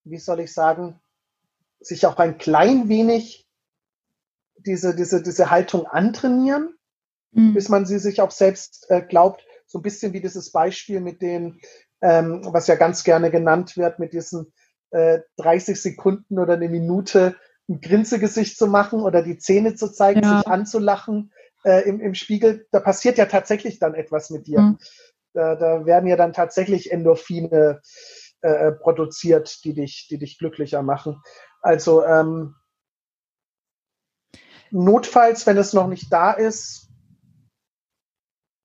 [0.05, 1.01] wie soll ich sagen,
[1.81, 3.47] sich auch ein klein wenig
[4.59, 6.77] diese, diese, diese Haltung antrainieren
[7.37, 7.55] mhm.
[7.55, 9.45] bis man sie sich auch selbst äh, glaubt.
[9.67, 11.61] So ein bisschen wie dieses Beispiel mit dem,
[12.01, 14.53] ähm, was ja ganz gerne genannt wird, mit diesen
[14.91, 17.37] äh, 30 Sekunden oder eine Minute
[17.69, 20.39] ein Grinsegesicht zu machen oder die Zähne zu zeigen, ja.
[20.39, 21.33] sich anzulachen
[21.65, 22.67] äh, im, im Spiegel.
[22.71, 24.61] Da passiert ja tatsächlich dann etwas mit dir.
[24.61, 24.79] Mhm.
[25.33, 27.83] Da, da werden ja dann tatsächlich Endorphine
[28.43, 31.21] äh, produziert, die dich, die dich glücklicher machen.
[31.63, 32.55] Also ähm,
[34.71, 36.89] notfalls, wenn es noch nicht da ist,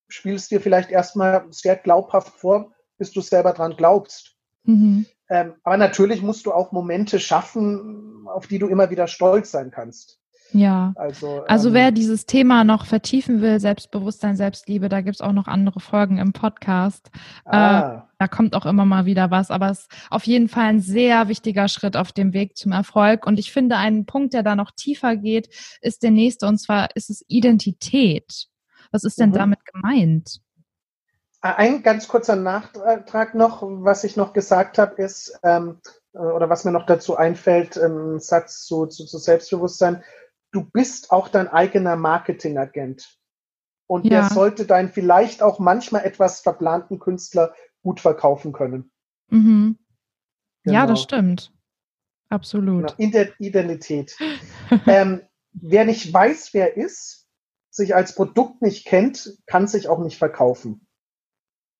[0.07, 4.35] spielst dir vielleicht erstmal sehr glaubhaft vor, bis du selber dran glaubst.
[4.63, 5.05] Mhm.
[5.29, 9.71] Ähm, aber natürlich musst du auch Momente schaffen, auf die du immer wieder stolz sein
[9.71, 10.19] kannst.
[10.53, 10.91] Ja.
[10.95, 15.31] Also, also ähm, wer dieses Thema noch vertiefen will, Selbstbewusstsein, Selbstliebe, da gibt es auch
[15.31, 17.09] noch andere Folgen im Podcast.
[17.45, 17.93] Ah.
[17.93, 20.79] Äh, da kommt auch immer mal wieder was, aber es ist auf jeden Fall ein
[20.79, 23.25] sehr wichtiger Schritt auf dem Weg zum Erfolg.
[23.25, 25.49] Und ich finde, ein Punkt, der da noch tiefer geht,
[25.81, 28.45] ist der nächste, und zwar ist es Identität.
[28.91, 29.35] Was ist denn mhm.
[29.35, 30.39] damit gemeint?
[31.41, 35.81] Ein ganz kurzer Nachtrag noch, was ich noch gesagt habe, ist, ähm,
[36.13, 40.03] oder was mir noch dazu einfällt, ein Satz zu, zu, zu Selbstbewusstsein,
[40.51, 43.17] du bist auch dein eigener Marketingagent.
[43.87, 44.21] Und ja.
[44.21, 48.91] der sollte deinen vielleicht auch manchmal etwas verplanten Künstler gut verkaufen können.
[49.29, 49.77] Mhm.
[50.63, 50.75] Genau.
[50.75, 51.51] Ja, das stimmt.
[52.29, 52.97] Absolut.
[52.97, 54.15] Genau, Identität.
[54.87, 55.21] ähm,
[55.53, 57.27] wer nicht weiß, wer ist,
[57.69, 60.87] sich als Produkt nicht kennt, kann sich auch nicht verkaufen.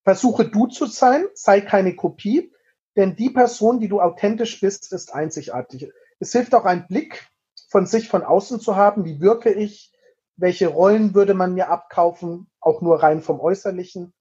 [0.04, 2.52] Versuche du zu sein, sei keine Kopie,
[2.96, 5.92] denn die Person, die du authentisch bist, ist einzigartig.
[6.20, 7.30] Es hilft auch ein Blick
[7.70, 9.06] von sich von außen zu haben.
[9.06, 9.94] Wie wirke ich?
[10.36, 12.50] Welche Rollen würde man mir abkaufen?
[12.60, 14.14] Auch nur rein vom Äußerlichen.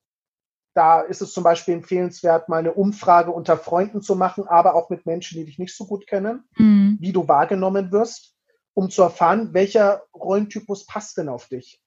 [0.74, 4.88] Da ist es zum Beispiel empfehlenswert, mal eine Umfrage unter Freunden zu machen, aber auch
[4.88, 6.96] mit Menschen, die dich nicht so gut kennen, mhm.
[7.00, 8.36] wie du wahrgenommen wirst,
[8.74, 11.82] um zu erfahren, welcher Rollentypus passt denn auf dich.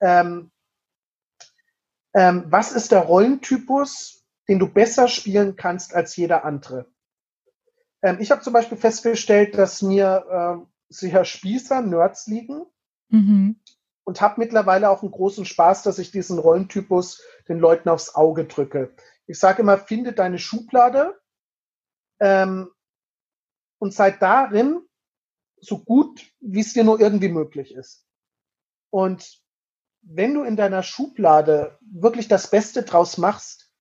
[0.00, 0.50] Ähm,
[2.14, 6.86] ähm, was ist der Rollentypus, den du besser spielen kannst als jeder andere?
[8.00, 10.24] Ähm, ich habe zum Beispiel festgestellt, dass mir
[10.62, 12.64] äh, sicher Spießer, Nerds liegen.
[13.10, 13.60] Mhm
[14.08, 18.44] und habe mittlerweile auch einen großen Spaß, dass ich diesen Rollentypus den Leuten aufs Auge
[18.44, 18.94] drücke.
[19.26, 21.18] Ich sage immer, finde deine Schublade
[22.20, 22.70] ähm,
[23.78, 24.80] und sei darin
[25.60, 28.06] so gut, wie es dir nur irgendwie möglich ist.
[28.90, 29.42] Und
[30.02, 33.72] wenn du in deiner Schublade wirklich das Beste draus machst,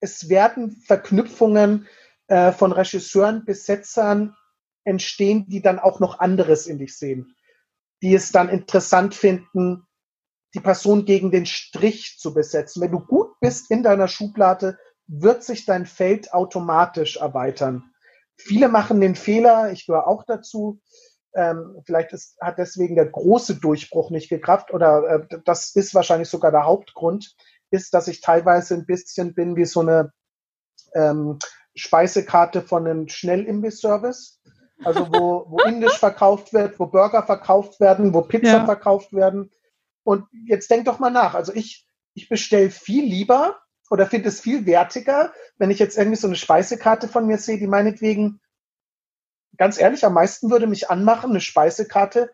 [0.00, 1.88] es werden Verknüpfungen
[2.26, 4.36] äh, von Regisseuren, Besetzern
[4.84, 7.34] entstehen, die dann auch noch anderes in dich sehen
[8.02, 9.86] die es dann interessant finden,
[10.54, 12.82] die Person gegen den Strich zu besetzen.
[12.82, 17.90] Wenn du gut bist in deiner Schublade, wird sich dein Feld automatisch erweitern.
[18.36, 20.80] Viele machen den Fehler, ich gehöre auch dazu,
[21.34, 26.28] ähm, vielleicht ist, hat deswegen der große Durchbruch nicht gekraft oder äh, das ist wahrscheinlich
[26.28, 27.34] sogar der Hauptgrund,
[27.70, 30.12] ist, dass ich teilweise ein bisschen bin wie so eine
[30.94, 31.38] ähm,
[31.74, 34.38] Speisekarte von einem Schnellimbiss-Service
[34.84, 38.64] also wo, wo Indisch verkauft wird, wo Burger verkauft werden, wo Pizza ja.
[38.64, 39.50] verkauft werden.
[40.08, 41.34] Und jetzt denk doch mal nach.
[41.34, 43.58] Also ich, ich bestelle viel lieber
[43.90, 47.58] oder finde es viel wertiger, wenn ich jetzt irgendwie so eine Speisekarte von mir sehe,
[47.58, 48.40] die meinetwegen,
[49.58, 52.30] ganz ehrlich, am meisten würde mich anmachen, eine Speisekarte,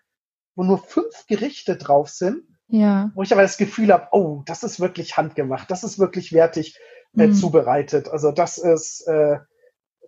[0.55, 2.45] wo nur fünf Gerichte drauf sind.
[2.69, 3.11] Ja.
[3.17, 6.79] Wo ich aber das Gefühl habe, oh, das ist wirklich handgemacht, das ist wirklich wertig
[7.17, 7.35] äh, mhm.
[7.35, 8.09] zubereitet.
[8.09, 9.39] Also das ist, äh,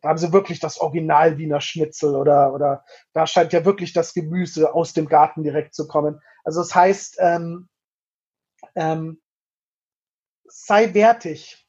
[0.03, 4.15] da haben sie wirklich das Original Wiener Schnitzel oder, oder da scheint ja wirklich das
[4.15, 6.21] Gemüse aus dem Garten direkt zu kommen.
[6.47, 7.69] Also das heißt, ähm,
[8.77, 9.21] ähm,
[10.45, 11.67] sei wertig.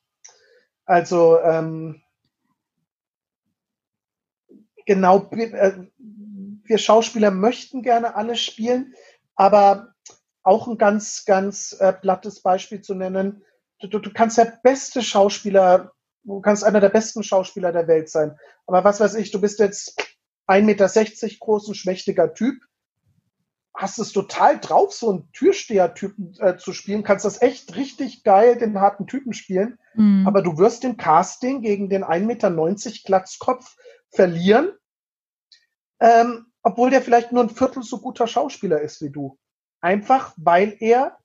[0.86, 2.04] Also ähm,
[4.86, 8.94] genau, äh, wir Schauspieler möchten gerne alles spielen,
[9.36, 9.96] aber
[10.44, 13.44] auch ein ganz, ganz äh, plattes Beispiel zu nennen.
[13.80, 15.92] Du, du, du kannst der beste Schauspieler
[16.24, 18.38] du kannst einer der besten Schauspieler der Welt sein.
[18.68, 19.98] Aber was weiß ich, du bist jetzt
[20.48, 22.62] 1,60 Meter groß, ein schmächtiger Typ,
[23.78, 28.58] hast es total drauf, so einen Türsteher-Typen äh, zu spielen, kannst das echt richtig geil,
[28.58, 29.78] den harten Typen spielen.
[29.94, 30.26] Mhm.
[30.28, 32.52] Aber du wirst im Casting gegen den 1,90 Meter
[33.06, 33.78] Glatzkopf
[34.10, 34.72] verlieren,
[36.00, 39.38] ähm, obwohl der vielleicht nur ein Viertel so guter Schauspieler ist wie du.
[39.80, 41.20] Einfach weil er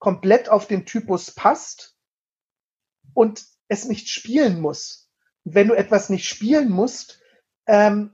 [0.00, 1.96] komplett auf den Typus passt
[3.14, 5.08] und es nicht spielen muss.
[5.44, 7.20] Und wenn du etwas nicht spielen musst,
[7.68, 8.12] ähm,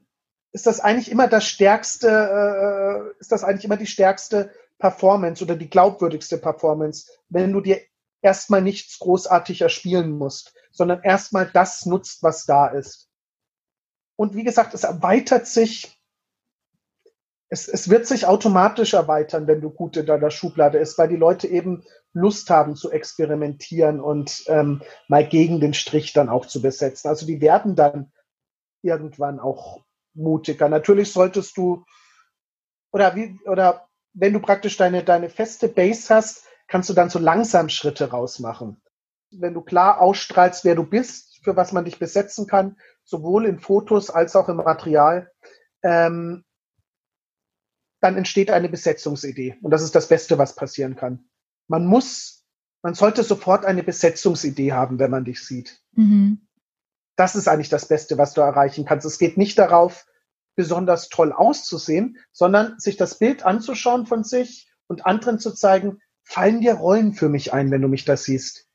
[0.52, 5.56] ist das eigentlich immer das stärkste, äh, ist das eigentlich immer die stärkste Performance oder
[5.56, 7.80] die glaubwürdigste Performance, wenn du dir
[8.22, 13.08] erstmal nichts großartig erspielen musst, sondern erstmal das nutzt, was da ist.
[14.16, 15.98] Und wie gesagt, es erweitert sich
[17.50, 21.16] es, es wird sich automatisch erweitern, wenn du gut in deiner Schublade ist, weil die
[21.16, 26.60] Leute eben Lust haben zu experimentieren und ähm, mal gegen den Strich dann auch zu
[26.60, 27.08] besetzen.
[27.08, 28.12] Also die werden dann
[28.82, 29.82] irgendwann auch
[30.18, 30.68] mutiger.
[30.68, 31.84] Natürlich solltest du
[32.92, 37.18] oder wie oder wenn du praktisch deine deine feste Base hast, kannst du dann so
[37.18, 38.80] langsam Schritte rausmachen.
[39.30, 43.58] Wenn du klar ausstrahlst, wer du bist, für was man dich besetzen kann, sowohl in
[43.58, 45.30] Fotos als auch im Material,
[45.82, 46.44] ähm,
[48.00, 49.56] dann entsteht eine Besetzungsidee.
[49.62, 51.28] Und das ist das Beste, was passieren kann.
[51.66, 52.44] Man muss,
[52.82, 55.82] man sollte sofort eine Besetzungsidee haben, wenn man dich sieht.
[55.92, 56.46] Mhm.
[57.16, 59.04] Das ist eigentlich das Beste, was du erreichen kannst.
[59.04, 60.06] Es geht nicht darauf,
[60.58, 66.60] besonders toll auszusehen, sondern sich das Bild anzuschauen von sich und anderen zu zeigen, fallen
[66.60, 68.66] dir Rollen für mich ein, wenn du mich da siehst.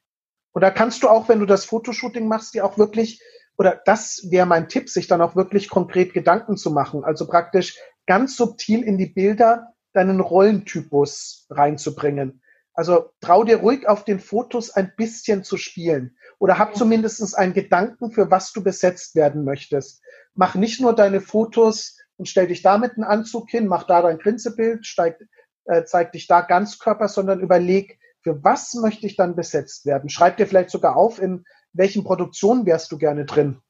[0.54, 3.22] Da kannst du auch, wenn du das Fotoshooting machst, dir auch wirklich,
[3.58, 7.04] oder das wäre mein Tipp, sich dann auch wirklich konkret Gedanken zu machen.
[7.04, 12.42] Also praktisch, ganz subtil in die Bilder deinen Rollentypus reinzubringen.
[12.74, 17.54] Also trau dir ruhig auf den Fotos ein bisschen zu spielen oder hab zumindest einen
[17.54, 20.02] Gedanken, für was du besetzt werden möchtest.
[20.34, 24.02] Mach nicht nur deine Fotos und stell dich da mit einem Anzug hin, mach da
[24.02, 25.20] dein Grinsebild, steig,
[25.66, 30.10] äh, zeig dich da ganz Körper, sondern überleg, für was möchte ich dann besetzt werden.
[30.10, 33.62] Schreib dir vielleicht sogar auf, in welchen Produktionen wärst du gerne drin.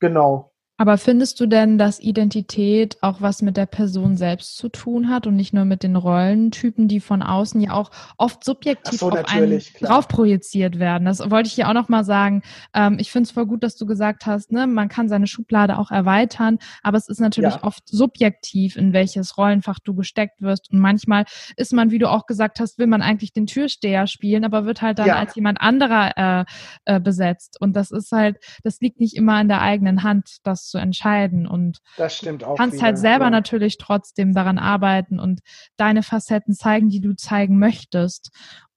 [0.00, 0.52] Genau.
[0.78, 5.26] Aber findest du denn, dass Identität auch was mit der Person selbst zu tun hat
[5.26, 9.24] und nicht nur mit den Rollentypen, die von außen ja auch oft subjektiv so, auf
[9.28, 9.92] einen klar.
[9.92, 11.06] drauf projiziert werden?
[11.06, 12.42] Das wollte ich hier auch nochmal sagen.
[12.74, 15.78] Ähm, ich finde es voll gut, dass du gesagt hast, ne, man kann seine Schublade
[15.78, 17.64] auch erweitern, aber es ist natürlich ja.
[17.64, 20.70] oft subjektiv, in welches Rollenfach du gesteckt wirst.
[20.70, 21.24] Und manchmal
[21.56, 24.82] ist man, wie du auch gesagt hast, will man eigentlich den Türsteher spielen, aber wird
[24.82, 25.16] halt dann ja.
[25.16, 26.44] als jemand anderer äh,
[26.84, 27.58] äh, besetzt.
[27.60, 31.46] Und das ist halt, das liegt nicht immer in der eigenen Hand, zu entscheiden.
[31.46, 33.30] Und das stimmt auch kannst wieder, halt selber ja.
[33.30, 35.40] natürlich trotzdem daran arbeiten und
[35.76, 38.30] deine Facetten zeigen, die du zeigen möchtest.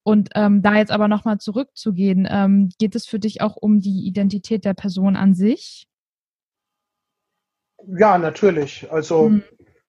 [0.03, 4.07] Und ähm, da jetzt aber nochmal zurückzugehen, ähm, geht es für dich auch um die
[4.07, 5.87] Identität der Person an sich?
[7.85, 8.91] Ja, natürlich.
[8.91, 9.43] Also, hm.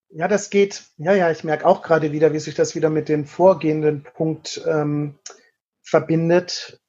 [0.09, 3.09] ja, das geht, ja, ja, ich merke auch gerade wieder, wie sich das wieder mit
[3.09, 5.17] dem vorgehenden Punkt ähm,
[5.81, 6.79] verbindet.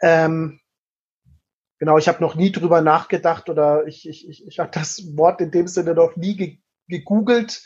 [0.00, 0.61] Ähm,
[1.82, 5.40] Genau, ich habe noch nie drüber nachgedacht oder ich, ich, ich, ich habe das Wort
[5.40, 7.60] in dem Sinne noch nie gegoogelt,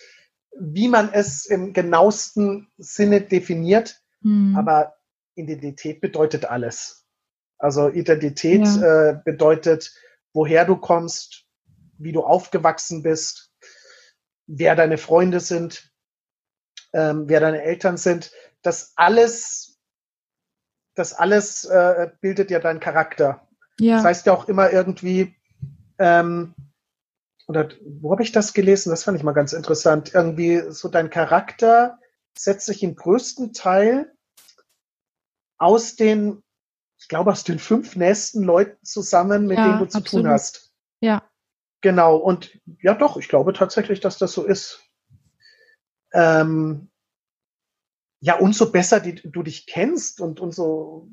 [0.59, 4.01] wie man es im genauesten Sinne definiert.
[4.23, 4.57] Hm.
[4.57, 4.95] Aber
[5.35, 7.05] Identität bedeutet alles.
[7.59, 9.11] Also Identität ja.
[9.11, 9.95] äh, bedeutet,
[10.33, 11.45] woher du kommst,
[11.99, 13.53] wie du aufgewachsen bist,
[14.47, 15.93] wer deine Freunde sind,
[16.95, 18.33] ähm, wer deine Eltern sind.
[18.63, 19.79] Das alles,
[20.95, 23.46] das alles äh, bildet ja deinen Charakter.
[23.81, 23.97] Ja.
[23.97, 25.37] Das heißt ja auch immer irgendwie,
[25.99, 26.55] ähm,
[27.47, 28.91] oder wo habe ich das gelesen?
[28.91, 30.15] Das fand ich mal ganz interessant.
[30.15, 31.99] Irgendwie so dein Charakter
[32.37, 34.13] setzt sich im größten Teil
[35.59, 36.43] aus den,
[36.99, 40.27] ich glaube, aus den fünf nächsten Leuten zusammen, mit ja, denen du zu absolut.
[40.27, 40.73] tun hast.
[41.01, 41.23] Ja.
[41.83, 42.17] Genau.
[42.17, 44.83] Und ja, doch, ich glaube tatsächlich, dass das so ist.
[46.13, 46.91] Ähm,
[48.21, 51.09] ja, umso besser die, du dich kennst und umso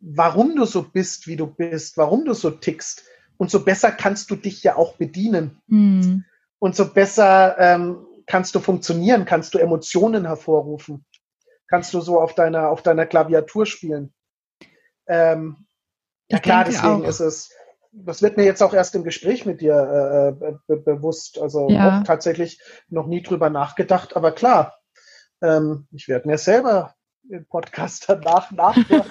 [0.00, 3.04] warum du so bist, wie du bist, warum du so tickst.
[3.36, 5.60] Und so besser kannst du dich ja auch bedienen.
[5.66, 6.24] Mhm.
[6.58, 11.04] Und so besser ähm, kannst du funktionieren, kannst du Emotionen hervorrufen,
[11.68, 14.12] kannst du so auf deiner, auf deiner Klaviatur spielen.
[15.06, 15.66] Ähm,
[16.28, 17.08] ja klar, deswegen auch.
[17.08, 17.50] ist es,
[17.92, 21.68] das wird mir jetzt auch erst im Gespräch mit dir äh, äh be bewusst, also
[21.68, 22.02] ja.
[22.02, 24.76] tatsächlich noch nie drüber nachgedacht, aber klar,
[25.42, 26.94] ähm, ich werde mir selber
[27.30, 29.04] den Podcast danach nachhören.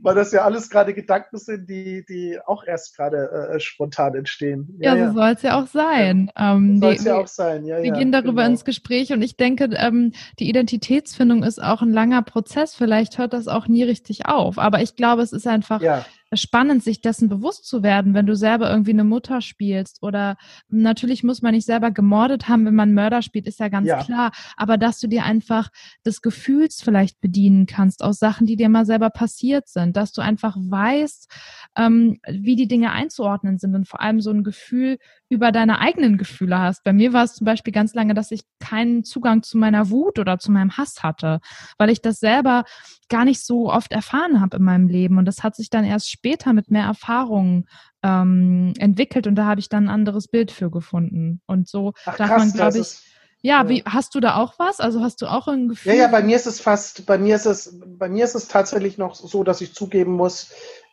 [0.00, 4.76] Weil das ja alles gerade Gedanken sind, die, die auch erst gerade äh, spontan entstehen.
[4.78, 6.30] Ja, ja so soll es ja auch sein.
[6.36, 6.54] Ja.
[6.54, 7.82] Ähm, soll es ja auch sein, ja.
[7.82, 8.52] Wir gehen darüber genau.
[8.52, 12.74] ins Gespräch und ich denke, ähm, die Identitätsfindung ist auch ein langer Prozess.
[12.74, 14.58] Vielleicht hört das auch nie richtig auf.
[14.58, 18.34] Aber ich glaube, es ist einfach ja spannend, sich dessen bewusst zu werden, wenn du
[18.34, 20.02] selber irgendwie eine Mutter spielst.
[20.02, 20.36] Oder
[20.68, 24.02] natürlich muss man nicht selber gemordet haben, wenn man Mörder spielt, ist ja ganz ja.
[24.02, 24.32] klar.
[24.56, 25.68] Aber dass du dir einfach
[26.04, 30.20] des Gefühls vielleicht bedienen kannst aus Sachen, die dir mal selber passiert sind, dass du
[30.20, 31.30] einfach weißt,
[31.76, 36.18] ähm, wie die Dinge einzuordnen sind und vor allem so ein Gefühl über deine eigenen
[36.18, 36.84] Gefühle hast.
[36.84, 40.18] Bei mir war es zum Beispiel ganz lange, dass ich keinen Zugang zu meiner Wut
[40.18, 41.40] oder zu meinem Hass hatte,
[41.78, 42.64] weil ich das selber
[43.08, 45.18] gar nicht so oft erfahren habe in meinem Leben.
[45.18, 47.66] Und das hat sich dann erst später mit mehr Erfahrungen
[48.02, 51.40] ähm, entwickelt und da habe ich dann ein anderes Bild für gefunden.
[51.46, 52.98] Und so Ach, darf krass, man, glaube ich,
[53.42, 54.80] ja, wie hast du da auch was?
[54.80, 55.92] Also hast du auch ein Gefühl?
[55.92, 58.48] Ja, ja, bei mir ist es fast, bei mir ist es, bei mir ist es
[58.48, 60.52] tatsächlich noch so, dass ich zugeben muss,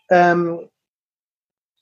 [0.10, 0.68] ähm, äh,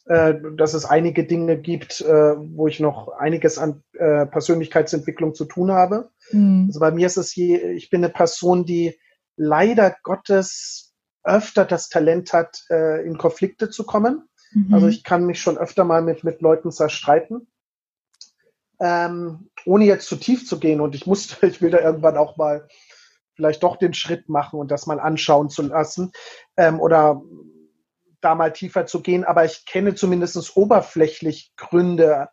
[0.06, 5.72] dass es einige Dinge gibt, äh, wo ich noch einiges an äh, Persönlichkeitsentwicklung zu tun
[5.72, 6.10] habe.
[6.32, 6.66] Mhm.
[6.68, 9.00] Also bei mir ist es je, ich bin eine Person, die
[9.36, 14.28] leider Gottes öfter das Talent hat, äh, in Konflikte zu kommen.
[14.54, 14.74] Mhm.
[14.74, 17.48] Also ich kann mich schon öfter mal mit, mit Leuten zerstreiten.
[18.80, 22.38] Ähm, ohne jetzt zu tief zu gehen und ich muss, ich will da irgendwann auch
[22.38, 22.68] mal
[23.36, 26.12] vielleicht doch den Schritt machen und das mal anschauen zu lassen
[26.58, 27.22] ähm, oder
[28.22, 32.30] da mal tiefer zu gehen, aber ich kenne zumindest oberflächlich Gründe,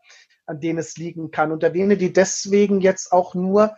[0.47, 3.77] an denen es liegen kann und erwähne die deswegen jetzt auch nur,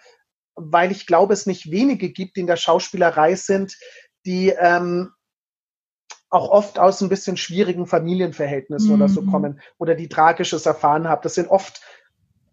[0.55, 3.77] weil ich glaube, es nicht wenige gibt, die in der Schauspielerei sind,
[4.25, 5.13] die ähm,
[6.29, 8.95] auch oft aus ein bisschen schwierigen Familienverhältnissen mhm.
[8.95, 9.31] oder so mhm.
[9.31, 11.23] kommen oder die Tragisches erfahren haben.
[11.23, 11.81] Das sind oft,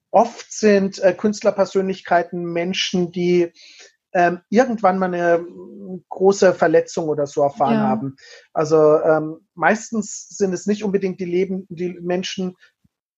[0.09, 3.53] oft sind äh, Künstlerpersönlichkeiten Menschen, die
[4.17, 5.45] ähm, irgendwann mal eine
[6.09, 7.87] große Verletzung oder so erfahren ja.
[7.87, 8.15] haben.
[8.51, 12.55] Also ähm, meistens sind es nicht unbedingt die Leben, die Menschen,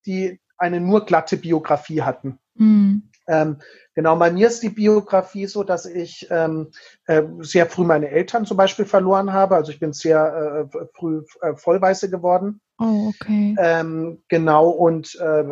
[0.05, 2.37] die eine nur glatte Biografie hatten.
[2.55, 3.09] Mhm.
[3.27, 3.57] Ähm,
[3.95, 6.71] genau, bei mir ist die Biografie so, dass ich ähm,
[7.05, 9.55] äh, sehr früh meine Eltern zum Beispiel verloren habe.
[9.55, 12.59] Also ich bin sehr äh, früh äh, Vollweiße geworden.
[12.79, 13.55] Oh, okay.
[13.59, 15.43] Ähm, genau, und äh,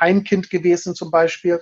[0.00, 1.60] Heimkind gewesen zum Beispiel.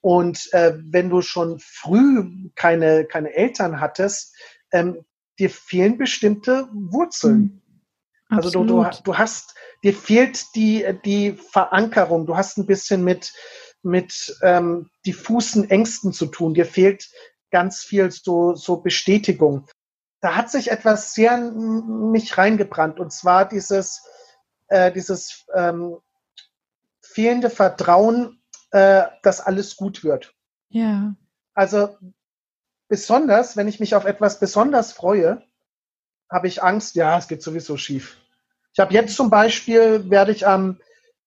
[0.00, 4.34] Und äh, wenn du schon früh keine, keine Eltern hattest,
[4.72, 5.04] ähm,
[5.38, 7.40] dir fehlen bestimmte Wurzeln.
[7.40, 7.62] Mhm.
[8.28, 13.32] Also du, du, du hast, dir fehlt die, die Verankerung, du hast ein bisschen mit,
[13.82, 17.08] mit ähm, diffusen Ängsten zu tun, dir fehlt
[17.50, 19.66] ganz viel so, so Bestätigung.
[20.20, 24.02] Da hat sich etwas sehr in mich reingebrannt und zwar dieses,
[24.66, 25.96] äh, dieses ähm,
[27.00, 28.37] fehlende Vertrauen,
[28.70, 30.34] äh, dass alles gut wird.
[30.68, 31.14] Ja.
[31.54, 31.96] Also
[32.88, 35.42] besonders, wenn ich mich auf etwas besonders freue,
[36.30, 38.18] habe ich Angst, ja, es geht sowieso schief.
[38.72, 40.78] Ich habe jetzt zum Beispiel, werde ich am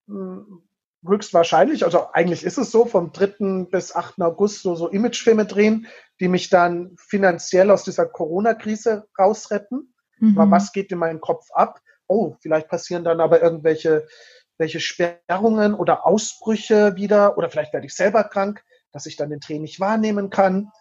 [0.08, 0.64] hm,
[1.06, 3.68] höchstwahrscheinlich, also eigentlich ist es so, vom 3.
[3.72, 4.22] bis 8.
[4.22, 5.88] August so, so Imagefilme drehen,
[6.20, 9.94] die mich dann finanziell aus dieser Corona-Krise rausretten.
[10.20, 10.38] Mhm.
[10.38, 11.82] Aber was geht in meinen Kopf ab?
[12.08, 14.08] Oh, vielleicht passieren dann aber irgendwelche
[14.62, 19.42] welche Sperrungen oder Ausbrüche wieder oder vielleicht werde ich selber krank, dass ich dann den
[19.42, 20.72] Dreh nicht wahrnehmen kann.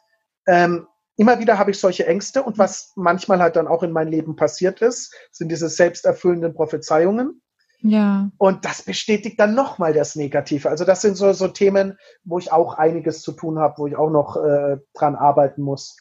[0.47, 4.11] Ähm, immer wieder habe ich solche Ängste und was manchmal halt dann auch in meinem
[4.11, 7.43] Leben passiert ist, sind diese selbsterfüllenden Prophezeiungen.
[7.83, 8.31] Ja.
[8.37, 10.69] Und das bestätigt dann nochmal das Negative.
[10.69, 13.97] Also das sind so, so Themen, wo ich auch einiges zu tun habe, wo ich
[13.97, 15.97] auch noch äh, dran arbeiten muss.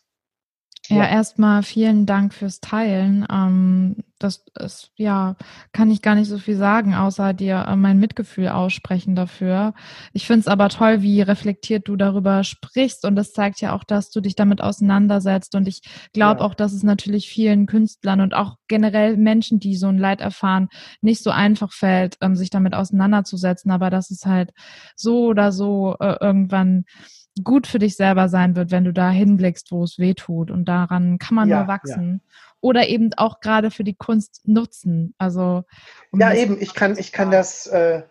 [0.90, 3.26] Ja, erstmal vielen Dank fürs Teilen.
[3.32, 5.38] Ähm, das ist, ja,
[5.72, 9.74] kann ich gar nicht so viel sagen, außer dir äh, mein Mitgefühl aussprechen dafür.
[10.14, 13.86] Ich finde es aber toll, wie reflektiert du darüber sprichst und das zeigt ja auch,
[13.86, 15.82] dass du dich damit auseinandersetzt und ich
[16.12, 16.46] glaube ja.
[16.46, 20.68] auch, dass es natürlich vielen Künstlern und auch generell Menschen, die so ein Leid erfahren,
[21.02, 24.52] nicht so einfach fällt, ähm, sich damit auseinanderzusetzen, aber dass es halt
[24.98, 26.84] so oder so äh, irgendwann
[27.44, 30.52] gut für dich selber sein wird, wenn du da hinblickst, wo es weh tut.
[30.52, 32.22] Und daran kann man ja, nur wachsen.
[32.24, 32.34] Ja.
[32.62, 35.14] Oder eben auch gerade für die Kunst nutzen.
[35.18, 35.64] Also
[36.12, 38.04] um ja, eben, ich kann, ich kann das, äh,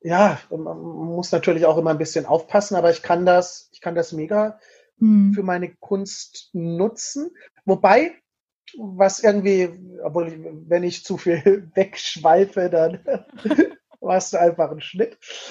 [0.00, 3.94] ja, man muss natürlich auch immer ein bisschen aufpassen, aber ich kann das, ich kann
[3.94, 4.58] das mega
[4.98, 5.32] hm.
[5.34, 7.30] für meine Kunst nutzen.
[7.64, 8.12] Wobei,
[8.78, 9.70] was irgendwie,
[10.02, 10.34] obwohl ich,
[10.68, 13.00] wenn ich zu viel wegschweife, dann
[14.00, 15.18] machst du einfach einen Schnitt.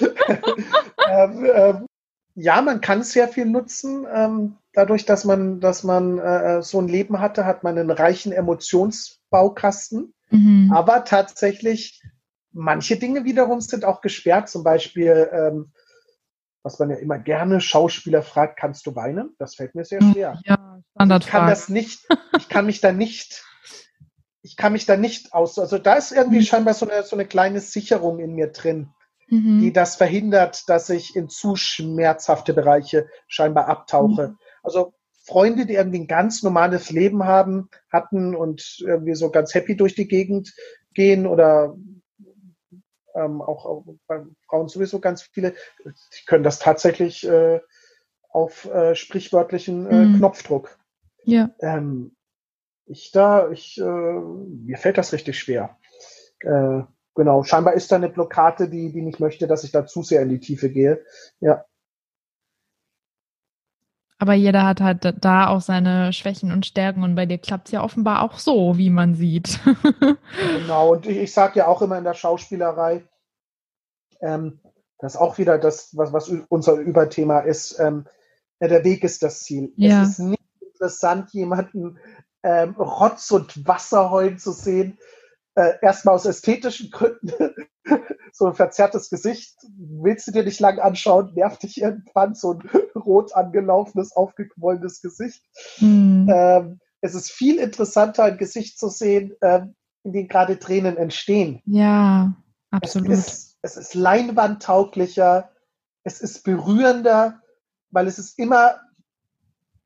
[1.10, 1.86] ähm, ähm,
[2.34, 4.06] ja, man kann sehr viel nutzen.
[4.12, 8.32] Ähm, dadurch, dass man, dass man äh, so ein Leben hatte, hat man einen reichen
[8.32, 10.14] Emotionsbaukasten.
[10.30, 10.72] Mhm.
[10.74, 12.02] Aber tatsächlich,
[12.52, 14.48] manche Dinge wiederum sind auch gesperrt.
[14.48, 15.72] Zum Beispiel, ähm,
[16.62, 19.34] was man ja immer gerne Schauspieler fragt, kannst du weinen?
[19.38, 20.40] Das fällt mir sehr schwer.
[20.44, 22.08] Ja, ich kann das nicht,
[22.38, 23.44] ich kann mich da nicht,
[24.42, 26.44] ich kann mich da nicht aus, also da ist irgendwie mhm.
[26.44, 28.88] scheinbar so eine, so eine kleine Sicherung in mir drin
[29.28, 29.60] mhm.
[29.60, 34.28] die das verhindert, dass ich in zu schmerzhafte Bereiche scheinbar abtauche.
[34.28, 34.38] Mhm.
[34.62, 39.76] Also Freunde, die irgendwie ein ganz normales Leben haben, hatten und irgendwie so ganz happy
[39.76, 40.54] durch die Gegend
[40.92, 41.76] gehen oder
[43.14, 45.54] ähm, auch, auch bei Frauen sowieso ganz viele,
[45.84, 47.60] die können das tatsächlich äh,
[48.28, 50.16] auf äh, sprichwörtlichen äh, mhm.
[50.18, 50.78] Knopfdruck.
[51.24, 51.50] Ja.
[51.60, 52.16] Ähm,
[52.86, 55.78] ich da, ich, äh, mir fällt das richtig schwer.
[57.14, 60.22] Genau, scheinbar ist da eine Blockade, die, die nicht möchte, dass ich da zu sehr
[60.22, 61.04] in die Tiefe gehe.
[61.40, 61.64] Ja.
[64.18, 67.72] Aber jeder hat halt da auch seine Schwächen und Stärken und bei dir klappt es
[67.72, 69.60] ja offenbar auch so, wie man sieht.
[70.58, 73.04] genau, und ich, ich sage ja auch immer in der Schauspielerei,
[74.20, 74.60] ähm,
[74.98, 78.06] das ist auch wieder das, was, was unser Überthema ist, ähm,
[78.60, 79.72] der Weg ist das Ziel.
[79.76, 80.02] Ja.
[80.02, 81.98] Es ist nicht interessant, jemanden
[82.42, 84.98] ähm, Rotz und Wasser heulen zu sehen,
[85.54, 87.54] äh, erstmal aus ästhetischen Gründen
[88.32, 92.62] so ein verzerrtes Gesicht, willst du dir nicht lang anschauen, nervt dich irgendwann so ein
[92.94, 95.42] rot angelaufenes, aufgequollenes Gesicht.
[95.78, 96.28] Mhm.
[96.32, 101.62] Ähm, es ist viel interessanter, ein Gesicht zu sehen, ähm, in dem gerade Tränen entstehen.
[101.66, 102.34] Ja,
[102.70, 103.10] absolut.
[103.10, 105.50] Es ist, es ist leinwandtauglicher,
[106.02, 107.40] es ist berührender,
[107.90, 108.80] weil es ist immer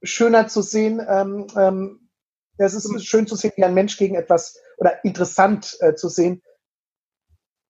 [0.03, 2.09] schöner zu sehen, ähm, ähm,
[2.57, 6.43] es ist schön zu sehen, wie ein Mensch gegen etwas oder interessant äh, zu sehen,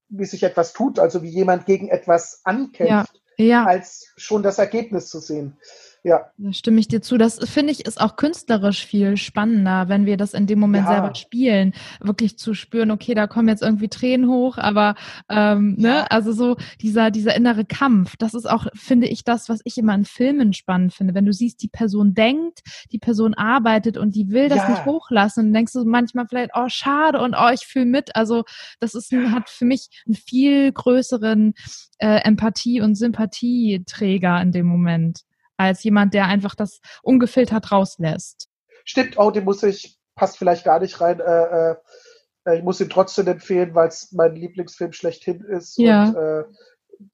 [0.08, 3.64] wie sich etwas tut, also wie jemand gegen etwas ankämpft, ja, ja.
[3.64, 5.58] als schon das Ergebnis zu sehen.
[6.04, 6.30] Ja.
[6.36, 7.18] Da stimme ich dir zu.
[7.18, 10.92] Das finde ich ist auch künstlerisch viel spannender, wenn wir das in dem Moment ja.
[10.92, 14.94] selber spielen, wirklich zu spüren, okay, da kommen jetzt irgendwie Tränen hoch, aber
[15.28, 19.60] ähm, ne, also so dieser, dieser innere Kampf, das ist auch, finde ich, das, was
[19.64, 21.14] ich immer in Filmen spannend finde.
[21.14, 22.60] Wenn du siehst, die Person denkt,
[22.92, 24.70] die Person arbeitet und die will das ja.
[24.70, 28.14] nicht hochlassen, und denkst du manchmal vielleicht, oh, schade und oh, ich fühle mit.
[28.14, 28.44] Also
[28.80, 31.54] das ist ein, hat für mich einen viel größeren
[31.98, 35.27] äh, Empathie- und Sympathieträger in dem Moment
[35.58, 38.48] als jemand, der einfach das ungefiltert rauslässt.
[38.84, 41.20] Stimmt, oh, den muss ich, passt vielleicht gar nicht rein.
[41.20, 45.76] Äh, äh, ich muss ihn trotzdem empfehlen, weil es mein Lieblingsfilm schlechthin ist.
[45.76, 46.08] Ja.
[46.08, 46.44] Und, äh,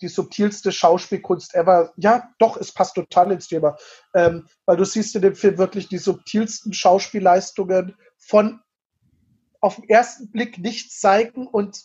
[0.00, 1.92] die subtilste Schauspielkunst ever.
[1.96, 3.76] Ja, doch, es passt total ins Thema.
[4.14, 8.60] Ähm, weil du siehst in dem Film wirklich die subtilsten Schauspielleistungen von
[9.60, 11.82] auf den ersten Blick nichts zeigen und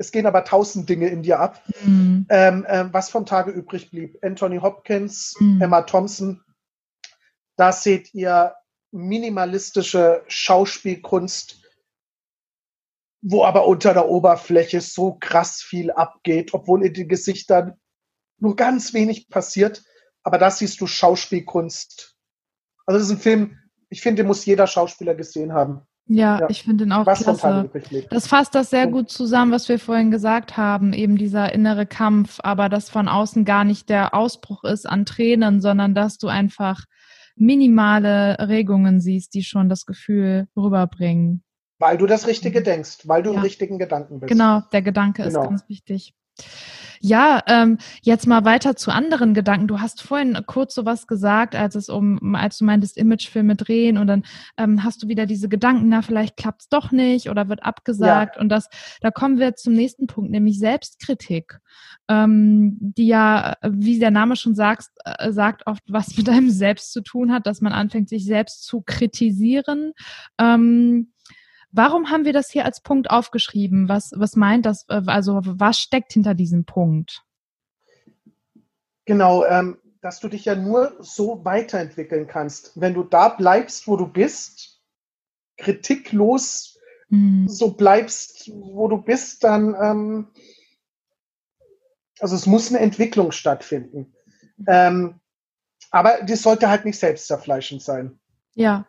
[0.00, 1.62] es gehen aber tausend Dinge in dir ab.
[1.84, 2.24] Mhm.
[2.30, 4.18] Ähm, ähm, was vom Tage übrig blieb.
[4.22, 5.60] Anthony Hopkins, mhm.
[5.60, 6.42] Emma Thompson,
[7.56, 8.54] da seht ihr
[8.92, 11.62] minimalistische Schauspielkunst,
[13.20, 17.78] wo aber unter der Oberfläche so krass viel abgeht, obwohl in den Gesichtern
[18.38, 19.84] nur ganz wenig passiert.
[20.22, 22.16] Aber da siehst du Schauspielkunst.
[22.86, 23.58] Also das ist ein Film,
[23.90, 25.82] ich finde, den muss jeder Schauspieler gesehen haben.
[26.12, 26.50] Ja, ja.
[26.50, 27.70] ich finde ihn auch was klasse.
[28.10, 32.40] Das fasst das sehr gut zusammen, was wir vorhin gesagt haben, eben dieser innere Kampf,
[32.42, 36.84] aber dass von außen gar nicht der Ausbruch ist an Tränen, sondern dass du einfach
[37.36, 41.44] minimale Regungen siehst, die schon das Gefühl rüberbringen.
[41.78, 43.36] Weil du das Richtige denkst, weil du ja.
[43.36, 44.32] im richtigen Gedanken bist.
[44.32, 45.42] Genau, der Gedanke genau.
[45.42, 46.14] ist ganz wichtig.
[47.02, 49.66] Ja, ähm, jetzt mal weiter zu anderen Gedanken.
[49.66, 53.96] Du hast vorhin kurz so was gesagt, als es um, als du meintest, Imagefilme drehen
[53.96, 54.22] und dann
[54.58, 58.36] ähm, hast du wieder diese Gedanken, na, vielleicht klappt's doch nicht oder wird abgesagt.
[58.36, 58.42] Ja.
[58.42, 58.68] Und das,
[59.00, 61.60] da kommen wir zum nächsten Punkt, nämlich Selbstkritik,
[62.08, 66.92] ähm, die ja, wie der Name schon sagt, äh, sagt oft was mit einem selbst
[66.92, 69.92] zu tun hat, dass man anfängt, sich selbst zu kritisieren.
[70.36, 71.12] Ähm,
[71.72, 73.88] Warum haben wir das hier als Punkt aufgeschrieben?
[73.88, 74.84] Was, was meint das?
[74.88, 77.22] Äh, also was steckt hinter diesem Punkt?
[79.04, 82.80] Genau, ähm, dass du dich ja nur so weiterentwickeln kannst.
[82.80, 84.80] Wenn du da bleibst, wo du bist,
[85.56, 87.48] kritiklos hm.
[87.48, 90.28] so bleibst, wo du bist, dann, ähm,
[92.18, 94.14] also es muss eine Entwicklung stattfinden.
[94.66, 95.20] Ähm,
[95.90, 98.18] aber die sollte halt nicht selbstzerfleischend sein.
[98.54, 98.86] Ja.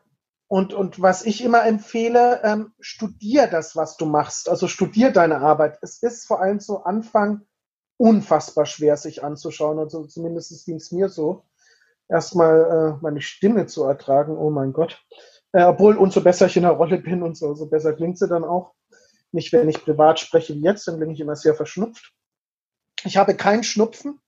[0.51, 4.49] Und, und was ich immer empfehle, ähm, studier das, was du machst.
[4.49, 5.79] Also studier deine Arbeit.
[5.81, 7.43] Es ist vor allem zu Anfang
[7.95, 9.79] unfassbar schwer, sich anzuschauen.
[9.79, 11.45] Also zumindest ging es mir so.
[12.09, 15.01] Erstmal äh, meine Stimme zu ertragen, oh mein Gott.
[15.53, 18.27] Äh, obwohl, umso besser ich in der Rolle bin und so, so besser klingt sie
[18.27, 18.73] dann auch.
[19.31, 22.11] Nicht, wenn ich privat spreche wie jetzt, dann bin ich immer sehr verschnupft.
[23.05, 24.19] Ich habe keinen Schnupfen,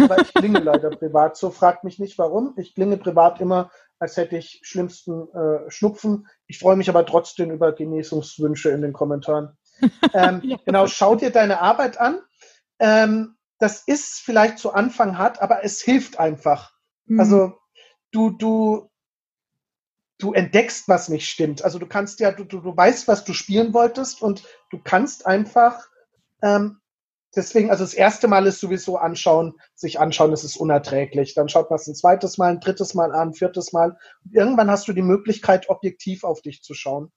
[0.00, 1.50] aber ich klinge leider privat so.
[1.50, 2.54] Fragt mich nicht warum.
[2.56, 3.72] Ich klinge privat immer
[4.02, 6.26] als hätte ich schlimmsten äh, Schnupfen.
[6.48, 9.56] Ich freue mich aber trotzdem über Genesungswünsche in den Kommentaren.
[10.14, 10.58] Ähm, ja.
[10.64, 12.20] Genau, schau dir deine Arbeit an.
[12.78, 16.72] Ähm, das ist vielleicht zu Anfang hart, aber es hilft einfach.
[17.06, 17.18] Mhm.
[17.18, 17.58] Also
[18.12, 18.90] du, du,
[20.18, 21.64] du entdeckst, was nicht stimmt.
[21.64, 25.26] Also du kannst ja, du, du, du weißt, was du spielen wolltest und du kannst
[25.26, 25.88] einfach
[26.42, 26.80] ähm,
[27.34, 31.34] deswegen, also das erste Mal ist sowieso anschauen, sich anschauen, das ist unerträglich.
[31.34, 33.96] Dann schaut man es ein zweites Mal, ein drittes Mal an, ein viertes Mal.
[34.24, 37.10] Und irgendwann hast du die Möglichkeit, objektiv auf dich zu schauen.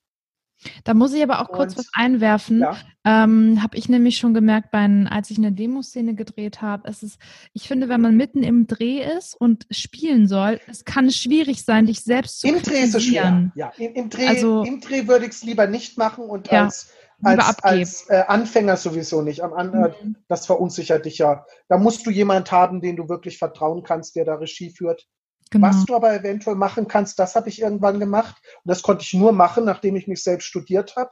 [0.83, 2.61] Da muss ich aber auch kurz und, was einwerfen.
[2.61, 2.77] Ja.
[3.03, 7.19] Ähm, habe ich nämlich schon gemerkt, bei, als ich eine Demoszene gedreht habe, es ist,
[7.53, 11.85] ich finde, wenn man mitten im Dreh ist und spielen soll, es kann schwierig sein,
[11.85, 13.51] dich selbst zu Im Dreh ist es schwer.
[13.55, 16.63] Ja, im, im Dreh, also, im Dreh würde ich es lieber nicht machen und ja.
[16.63, 16.93] als
[17.23, 19.41] als, als äh, Anfänger sowieso nicht.
[19.41, 20.15] Am An mhm.
[20.27, 21.45] Das verunsichert dich ja.
[21.67, 25.07] Da musst du jemand haben, den du wirklich vertrauen kannst, der da Regie führt.
[25.51, 25.67] Genau.
[25.67, 28.35] Was du aber eventuell machen kannst, das habe ich irgendwann gemacht.
[28.63, 31.11] Und das konnte ich nur machen, nachdem ich mich selbst studiert habe.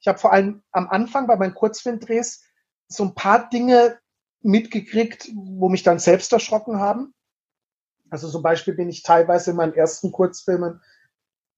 [0.00, 2.44] Ich habe vor allem am Anfang bei meinen Kurzfilmdrehs
[2.88, 3.98] so ein paar Dinge
[4.42, 7.14] mitgekriegt, wo mich dann selbst erschrocken haben.
[8.10, 10.80] Also zum Beispiel bin ich teilweise in meinen ersten Kurzfilmen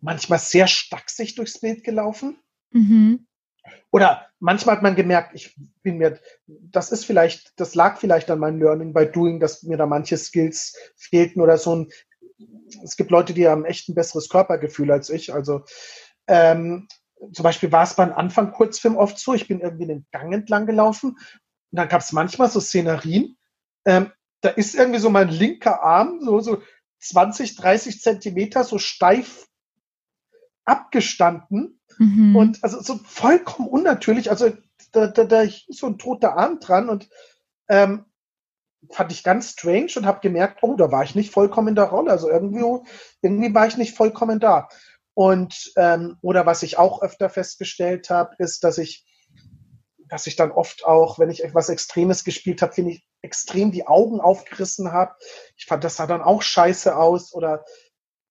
[0.01, 2.39] manchmal sehr stachsig durchs Bild gelaufen.
[2.73, 3.27] Mhm.
[3.91, 8.39] Oder manchmal hat man gemerkt, ich bin mir, das ist vielleicht, das lag vielleicht an
[8.39, 11.93] meinem Learning by Doing, dass mir da manche Skills fehlten oder so ein,
[12.83, 15.35] es gibt Leute, die haben echt ein besseres Körpergefühl als ich.
[15.35, 15.65] Also
[16.27, 16.89] ähm,
[17.33, 20.67] zum Beispiel war es beim Anfang Kurzfilm oft so, ich bin irgendwie den Gang entlang
[20.67, 23.37] gelaufen und dann gab es manchmal so Szenerien,
[23.85, 26.63] ähm, da ist irgendwie so mein linker Arm so, so
[27.01, 29.47] 20, 30 Zentimeter so steif
[30.65, 32.35] abgestanden Mhm.
[32.35, 34.31] Und also so vollkommen unnatürlich.
[34.31, 34.51] Also
[34.93, 37.11] da, da, da hing so ein toter Arm dran und
[37.69, 38.07] ähm,
[38.91, 41.85] fand ich ganz strange und habe gemerkt, oh, da war ich nicht vollkommen in der
[41.85, 42.11] Rolle.
[42.11, 42.65] Also irgendwie,
[43.21, 44.69] irgendwie war ich nicht vollkommen da.
[45.13, 49.05] Und ähm, oder was ich auch öfter festgestellt habe, ist, dass ich,
[50.09, 53.87] dass ich dann oft auch, wenn ich etwas Extremes gespielt habe, finde ich extrem die
[53.87, 55.15] Augen aufgerissen habe.
[55.59, 57.35] Ich fand, das sah dann auch scheiße aus.
[57.35, 57.63] Oder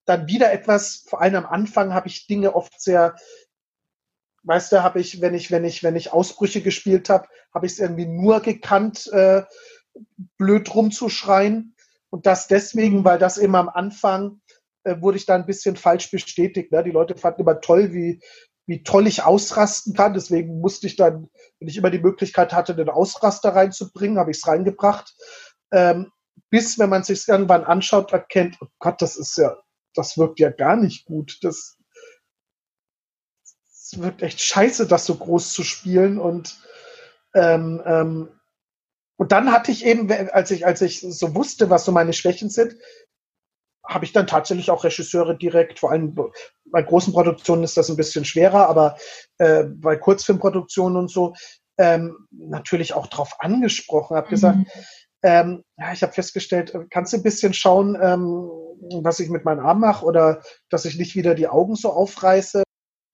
[0.05, 3.15] dann wieder etwas, vor allem am Anfang habe ich Dinge oft sehr
[4.43, 7.73] weißt du, habe ich, wenn ich, wenn ich, wenn ich Ausbrüche gespielt habe, habe ich
[7.73, 9.43] es irgendwie nur gekannt, äh,
[10.37, 11.75] blöd rumzuschreien.
[12.09, 13.05] Und das deswegen, mhm.
[13.05, 14.41] weil das immer am Anfang
[14.83, 16.71] äh, wurde ich da ein bisschen falsch bestätigt.
[16.71, 16.83] Ne?
[16.83, 18.21] Die Leute fanden immer toll, wie,
[18.65, 20.13] wie toll ich ausrasten kann.
[20.13, 21.29] Deswegen musste ich dann,
[21.59, 25.15] wenn ich immer die Möglichkeit hatte, den Ausraster reinzubringen, habe ich es reingebracht.
[25.71, 26.11] Ähm,
[26.49, 29.57] bis, wenn man sich irgendwann anschaut, erkennt, oh Gott, das ist ja,
[29.93, 31.39] das wirkt ja gar nicht gut.
[31.41, 31.78] Das,
[33.91, 36.19] es wird echt scheiße, das so groß zu spielen.
[36.19, 36.57] Und,
[37.33, 38.29] ähm, ähm,
[39.17, 42.49] und dann hatte ich eben, als ich, als ich so wusste, was so meine Schwächen
[42.49, 42.75] sind,
[43.85, 46.15] habe ich dann tatsächlich auch Regisseure direkt, vor allem
[46.65, 48.97] bei großen Produktionen ist das ein bisschen schwerer, aber
[49.39, 51.33] äh, bei Kurzfilmproduktionen und so,
[51.79, 54.31] ähm, natürlich auch drauf angesprochen, habe mhm.
[54.31, 54.57] gesagt,
[55.23, 58.49] ähm, ja, ich habe festgestellt, äh, kannst du ein bisschen schauen, ähm,
[59.03, 62.63] was ich mit meinem Arm mache oder dass ich nicht wieder die Augen so aufreiße.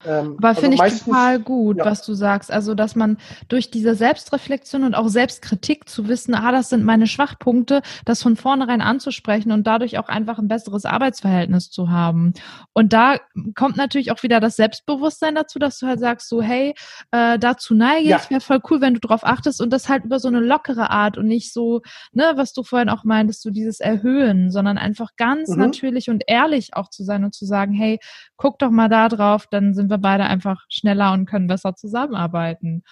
[0.06, 1.86] Ähm, Aber also finde ich total gut, ja.
[1.86, 2.51] was du sagst.
[2.51, 7.08] Also, dass man durch diese Selbstreflexion und auch Selbstkritik zu wissen, ah, das sind meine
[7.08, 12.34] Schwachpunkte, das von vornherein anzusprechen und dadurch auch einfach ein besseres Arbeitsverhältnis zu haben.
[12.74, 13.18] Und da
[13.56, 16.76] kommt natürlich auch wieder das Selbstbewusstsein dazu, dass du halt sagst, so, hey,
[17.12, 18.18] äh, dazu neige ja.
[18.18, 20.89] ich, wäre voll cool, wenn du drauf achtest und das halt über so eine lockere
[20.89, 21.82] Art und nicht so,
[22.12, 25.58] ne, was du vorhin auch meintest, so dieses Erhöhen, sondern einfach ganz mhm.
[25.58, 27.99] natürlich und ehrlich auch zu sein und zu sagen, hey,
[28.38, 31.76] guck doch mal da drauf, dann sind wir wir beide einfach schneller und können besser
[31.76, 32.84] zusammenarbeiten.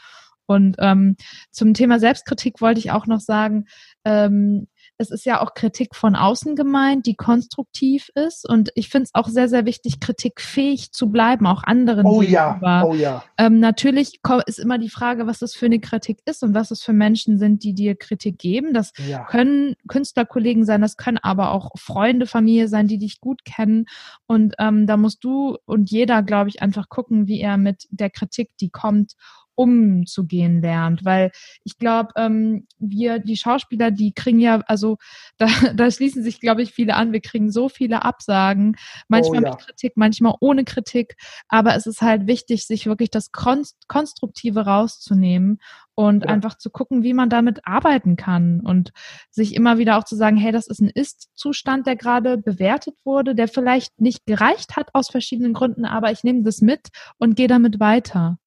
[0.45, 1.15] Und ähm,
[1.51, 3.65] zum Thema Selbstkritik wollte ich auch noch sagen,
[4.03, 4.67] ähm,
[5.03, 8.47] es ist ja auch Kritik von außen gemeint, die konstruktiv ist.
[8.49, 12.59] Und ich finde es auch sehr, sehr wichtig, kritikfähig zu bleiben, auch anderen oh gegenüber.
[12.61, 13.23] Ja, oh ja.
[13.37, 16.81] Ähm, natürlich ist immer die Frage, was das für eine Kritik ist und was es
[16.81, 18.73] für Menschen sind, die dir Kritik geben.
[18.73, 19.25] Das ja.
[19.25, 23.85] können Künstlerkollegen sein, das können aber auch Freunde, Familie sein, die dich gut kennen.
[24.25, 28.09] Und ähm, da musst du und jeder, glaube ich, einfach gucken, wie er mit der
[28.09, 29.13] Kritik, die kommt,
[29.55, 31.05] umzugehen lernt.
[31.05, 31.31] Weil
[31.63, 34.97] ich glaube, ähm, wir, die Schauspieler, die kriegen ja, also
[35.37, 37.11] da, da schließen sich, glaube ich, viele an.
[37.11, 38.75] Wir kriegen so viele Absagen,
[39.07, 39.51] manchmal oh, ja.
[39.51, 41.15] mit Kritik, manchmal ohne Kritik.
[41.47, 45.59] Aber es ist halt wichtig, sich wirklich das Konstruktive rauszunehmen
[45.95, 46.29] und ja.
[46.29, 48.91] einfach zu gucken, wie man damit arbeiten kann und
[49.29, 53.35] sich immer wieder auch zu sagen, hey, das ist ein Ist-Zustand, der gerade bewertet wurde,
[53.35, 57.47] der vielleicht nicht gereicht hat aus verschiedenen Gründen, aber ich nehme das mit und gehe
[57.47, 58.37] damit weiter.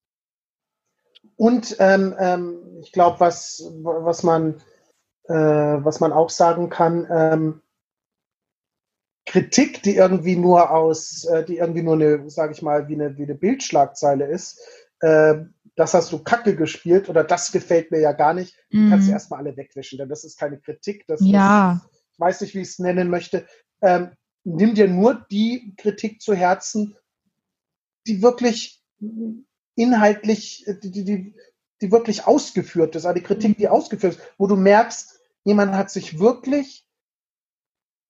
[1.36, 4.62] Und ähm, ähm, ich glaube, was, was, man,
[5.24, 7.62] äh, was man auch sagen kann, ähm,
[9.26, 13.18] Kritik, die irgendwie nur aus, äh, die irgendwie nur eine, sage ich mal, wie eine,
[13.18, 14.60] wie eine Bildschlagzeile ist,
[15.00, 15.34] äh,
[15.74, 18.88] das hast du kacke gespielt oder das gefällt mir ja gar nicht, mhm.
[18.88, 21.72] kannst du erstmal alle wegwischen, denn das ist keine Kritik, das ja.
[21.72, 23.46] ist, ich weiß nicht, wie ich es nennen möchte.
[23.82, 24.12] Ähm,
[24.44, 26.96] nimm dir nur die Kritik zu Herzen,
[28.06, 28.82] die wirklich
[29.76, 31.34] inhaltlich, äh, die, die,
[31.80, 36.18] die wirklich ausgeführt ist, eine Kritik, die ausgeführt ist, wo du merkst, jemand hat sich
[36.18, 36.84] wirklich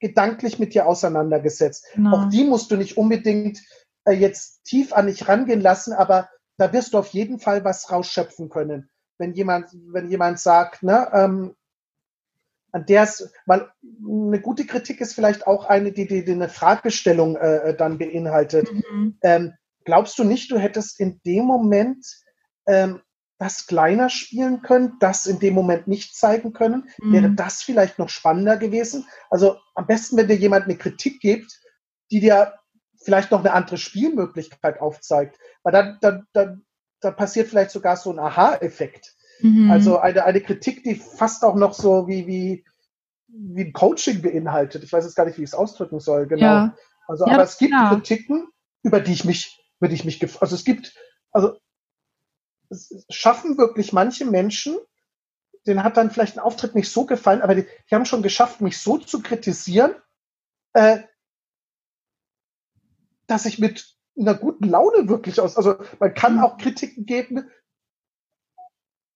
[0.00, 1.86] gedanklich mit dir auseinandergesetzt.
[1.96, 2.10] No.
[2.12, 3.62] Auch die musst du nicht unbedingt
[4.04, 7.90] äh, jetzt tief an dich rangehen lassen, aber da wirst du auf jeden Fall was
[7.90, 8.88] rausschöpfen können.
[9.18, 11.56] Wenn jemand, wenn jemand sagt, ne, ähm,
[12.72, 16.48] an der es, weil eine gute Kritik ist vielleicht auch eine, die, die, die eine
[16.48, 18.70] Fragestellung äh, äh dann beinhaltet.
[18.72, 19.18] Mhm.
[19.22, 19.54] Ähm,
[19.86, 22.04] glaubst du nicht, du hättest in dem Moment
[22.66, 23.00] ähm,
[23.38, 26.90] das kleiner spielen können, das in dem Moment nicht zeigen können?
[26.98, 27.12] Mhm.
[27.12, 29.06] Wäre das vielleicht noch spannender gewesen?
[29.30, 31.58] Also am besten, wenn dir jemand eine Kritik gibt,
[32.10, 32.54] die dir
[33.02, 35.38] vielleicht noch eine andere Spielmöglichkeit aufzeigt.
[35.62, 36.64] Weil dann, dann, dann,
[37.00, 39.14] dann passiert vielleicht sogar so ein Aha-Effekt.
[39.40, 39.70] Mhm.
[39.70, 42.64] Also eine, eine Kritik, die fast auch noch so wie, wie,
[43.28, 44.82] wie ein Coaching beinhaltet.
[44.82, 46.42] Ich weiß jetzt gar nicht, wie ich es ausdrücken soll, genau.
[46.42, 46.76] Ja.
[47.06, 47.94] Also, ja, aber es gibt klar.
[47.94, 48.48] Kritiken,
[48.82, 50.94] über die ich mich würde ich mich, also es gibt,
[51.30, 51.58] also
[52.70, 54.76] es schaffen wirklich manche Menschen,
[55.66, 58.60] denen hat dann vielleicht ein Auftritt nicht so gefallen, aber die, die haben schon geschafft,
[58.60, 59.94] mich so zu kritisieren,
[60.74, 61.00] äh,
[63.26, 66.44] dass ich mit einer guten Laune wirklich aus, also man kann mhm.
[66.44, 67.50] auch Kritiken geben,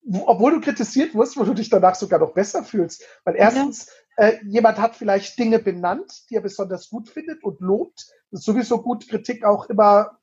[0.03, 3.05] wo, obwohl du kritisiert wirst, wo du dich danach sogar noch besser fühlst.
[3.25, 4.27] Weil erstens, ja.
[4.27, 8.11] äh, jemand hat vielleicht Dinge benannt, die er besonders gut findet und lobt.
[8.31, 10.20] Das ist sowieso gut, Kritik auch immer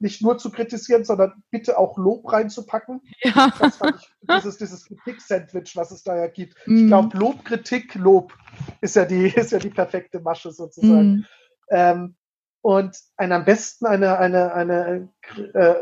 [0.00, 3.00] nicht nur zu kritisieren, sondern bitte auch Lob reinzupacken.
[3.22, 3.52] Ja.
[3.58, 6.56] Das fand ich, dieses, dieses Kritik-Sandwich, was es da ja gibt.
[6.66, 6.76] Mm.
[6.76, 8.32] Ich glaube, Lob, Kritik, Lob
[8.80, 11.10] ist ja die, ist ja die perfekte Masche sozusagen.
[11.10, 11.26] Mm.
[11.70, 12.16] Ähm,
[12.60, 15.08] und ein, am besten eine, eine, eine,
[15.54, 15.74] äh,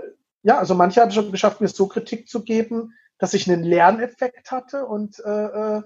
[0.42, 4.50] ja, also manche haben schon geschafft, mir so Kritik zu geben, dass ich einen Lerneffekt
[4.50, 5.82] hatte und äh, äh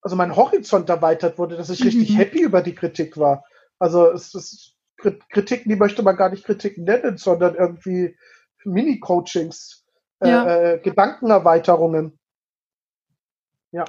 [0.00, 1.86] also mein Horizont erweitert wurde, dass ich mhm.
[1.86, 3.44] richtig happy über die Kritik war.
[3.80, 8.16] Also es ist Kritiken, die möchte man gar nicht Kritiken nennen, sondern irgendwie
[8.64, 9.86] Mini-Coachings,
[10.20, 10.46] äh, ja.
[10.46, 12.18] äh, Gedankenerweiterungen.
[13.70, 13.84] Ja.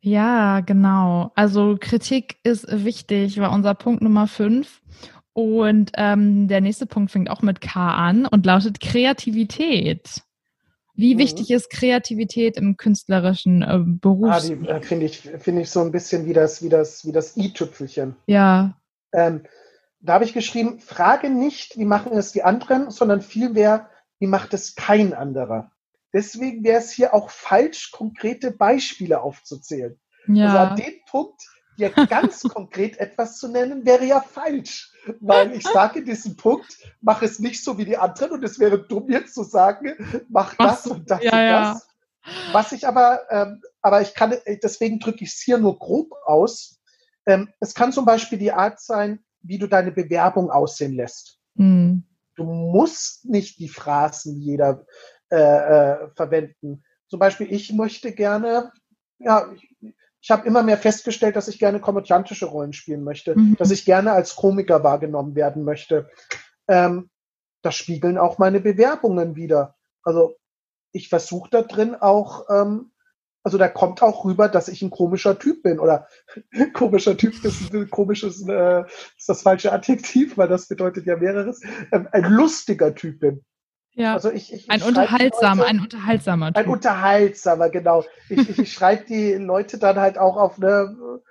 [0.00, 1.32] Ja, genau.
[1.34, 4.80] Also Kritik ist wichtig, war unser Punkt Nummer fünf.
[5.32, 10.22] Und ähm, der nächste Punkt fängt auch mit K an und lautet Kreativität.
[10.94, 11.18] Wie mhm.
[11.18, 14.30] wichtig ist Kreativität im künstlerischen äh, Beruf?
[14.30, 17.36] Ah, äh, finde ich, finde ich so ein bisschen wie das, wie das, wie das
[17.36, 18.16] i-Tüpfelchen.
[18.26, 18.80] Ja.
[19.12, 19.44] Ähm,
[20.00, 24.54] da habe ich geschrieben, frage nicht, wie machen es die anderen, sondern vielmehr, wie macht
[24.54, 25.72] es kein anderer.
[26.12, 29.98] Deswegen wäre es hier auch falsch, konkrete Beispiele aufzuzählen.
[30.26, 30.46] Ja.
[30.46, 31.42] Also an dem Punkt,
[31.78, 34.92] dir ganz konkret etwas zu nennen, wäre ja falsch.
[35.20, 38.58] Weil ich sage in diesem Punkt, mach es nicht so wie die anderen und es
[38.58, 39.94] wäre dumm jetzt zu sagen,
[40.28, 41.88] mach das und das ja, und das.
[42.26, 42.52] Ja.
[42.52, 46.78] Was ich aber, ähm, aber ich kann, deswegen drücke ich es hier nur grob aus.
[47.26, 51.40] Ähm, es kann zum Beispiel die Art sein, wie du deine Bewerbung aussehen lässt.
[51.54, 52.04] Mhm.
[52.36, 54.86] Du musst nicht die Phrasen jeder
[55.30, 56.84] äh, äh, verwenden.
[57.08, 58.72] Zum Beispiel, ich möchte gerne,
[59.18, 63.56] ja, ich, ich habe immer mehr festgestellt, dass ich gerne komödiantische Rollen spielen möchte, mhm.
[63.56, 66.08] dass ich gerne als Komiker wahrgenommen werden möchte.
[66.68, 67.10] Ähm,
[67.62, 69.74] das spiegeln auch meine Bewerbungen wieder.
[70.02, 70.36] Also
[70.92, 72.92] ich versuche da drin auch ähm,
[73.48, 75.78] also da kommt auch rüber, dass ich ein komischer Typ bin.
[75.78, 76.06] Oder
[76.74, 78.82] komischer Typ ist ein komisches, äh,
[79.16, 81.62] ist das falsche Adjektiv, weil das bedeutet ja mehreres.
[81.90, 83.42] Ähm, ein lustiger Typ bin.
[83.92, 84.12] Ja.
[84.12, 86.56] Also ich, ich, ein unterhaltsamer, Leute, ein unterhaltsamer Typ.
[86.58, 88.04] Ein unterhaltsamer, genau.
[88.28, 91.22] Ich, ich, ich schreibe die Leute dann halt auch auf eine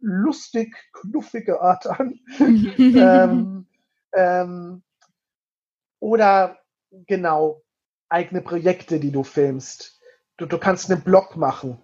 [0.00, 2.18] lustig, knuffige Art an.
[2.40, 3.66] ähm,
[4.12, 4.82] ähm,
[6.00, 6.58] oder
[7.06, 7.62] genau,
[8.08, 9.99] eigene Projekte, die du filmst.
[10.40, 11.76] Du, du kannst einen Blog machen.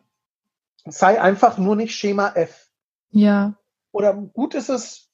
[0.87, 2.71] Sei einfach nur nicht Schema F.
[3.11, 3.55] Ja.
[3.93, 5.11] Oder gut ist es,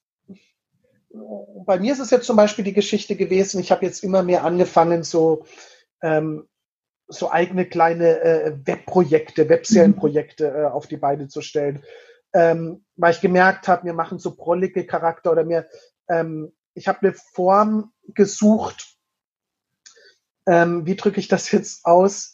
[1.67, 4.45] bei mir ist es jetzt zum Beispiel die Geschichte gewesen, ich habe jetzt immer mehr
[4.45, 5.45] angefangen, so,
[6.03, 6.49] ähm,
[7.09, 11.83] so eigene kleine äh, Webprojekte, Webserienprojekte äh, auf die Beine zu stellen.
[12.33, 15.69] Ähm, weil ich gemerkt habe, mir machen so prollige Charakter oder mir,
[16.09, 18.99] ähm, ich habe eine Form gesucht,
[20.47, 22.32] ähm, wie drücke ich das jetzt aus,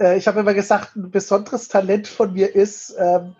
[0.00, 3.36] äh, ich habe immer gesagt, ein besonderes Talent von mir ist, ähm,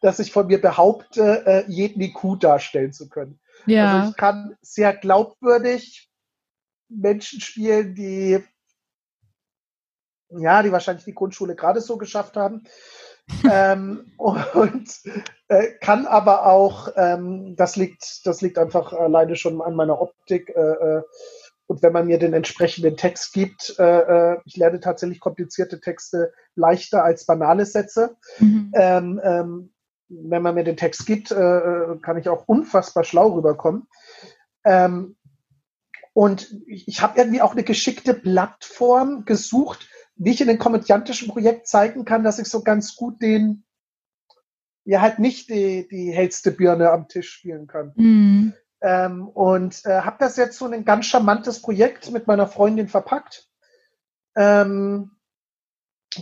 [0.00, 3.38] dass ich von mir behaupte, äh, jeden IQ darstellen zu können.
[3.66, 3.98] Ja.
[3.98, 6.10] Also ich kann sehr glaubwürdig
[6.88, 8.42] Menschen spielen, die
[10.30, 12.64] ja, die wahrscheinlich die Grundschule gerade so geschafft haben.
[13.50, 14.90] ähm, und
[15.48, 20.48] äh, kann aber auch, ähm, das liegt, das liegt einfach alleine schon an meiner Optik,
[20.50, 21.02] äh, äh
[21.70, 26.32] und wenn man mir den entsprechenden Text gibt, äh, äh, ich lerne tatsächlich komplizierte Texte
[26.56, 28.16] leichter als banale Sätze.
[28.40, 28.72] Mhm.
[28.74, 29.72] Ähm, ähm,
[30.08, 33.86] wenn man mir den Text gibt, äh, äh kann ich auch unfassbar schlau rüberkommen.
[34.64, 35.14] Ähm,
[36.12, 41.28] und ich, ich habe irgendwie auch eine geschickte Plattform gesucht, wie ich in dem komödiantischen
[41.28, 43.62] Projekt zeigen kann, dass ich so ganz gut den,
[44.84, 47.92] ja halt nicht die, die hellste Birne am Tisch spielen kann.
[47.94, 48.54] Mhm.
[48.82, 53.48] Ähm, und äh, habe das jetzt so ein ganz charmantes Projekt mit meiner Freundin verpackt.
[54.36, 55.12] Ähm,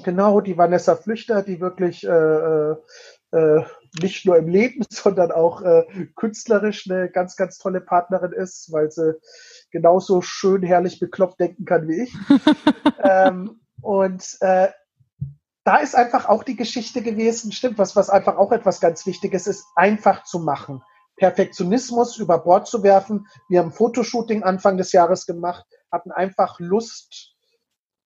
[0.03, 2.77] genau, die Vanessa Flüchter, die wirklich äh, äh,
[3.33, 3.65] äh
[4.03, 5.85] nicht nur im Leben, sondern auch äh,
[6.17, 9.19] künstlerisch eine ganz, ganz tolle Partnerin ist, weil sie
[9.71, 12.15] genauso schön, herrlich bekloppt denken kann wie ich.
[13.03, 14.69] ähm, und äh,
[15.65, 19.47] da ist einfach auch die Geschichte gewesen, stimmt, was, was einfach auch etwas ganz Wichtiges
[19.47, 20.83] ist, einfach zu machen.
[21.19, 23.27] Perfektionismus über Bord zu werfen.
[23.49, 27.35] Wir haben Fotoshooting Anfang des Jahres gemacht, hatten einfach Lust,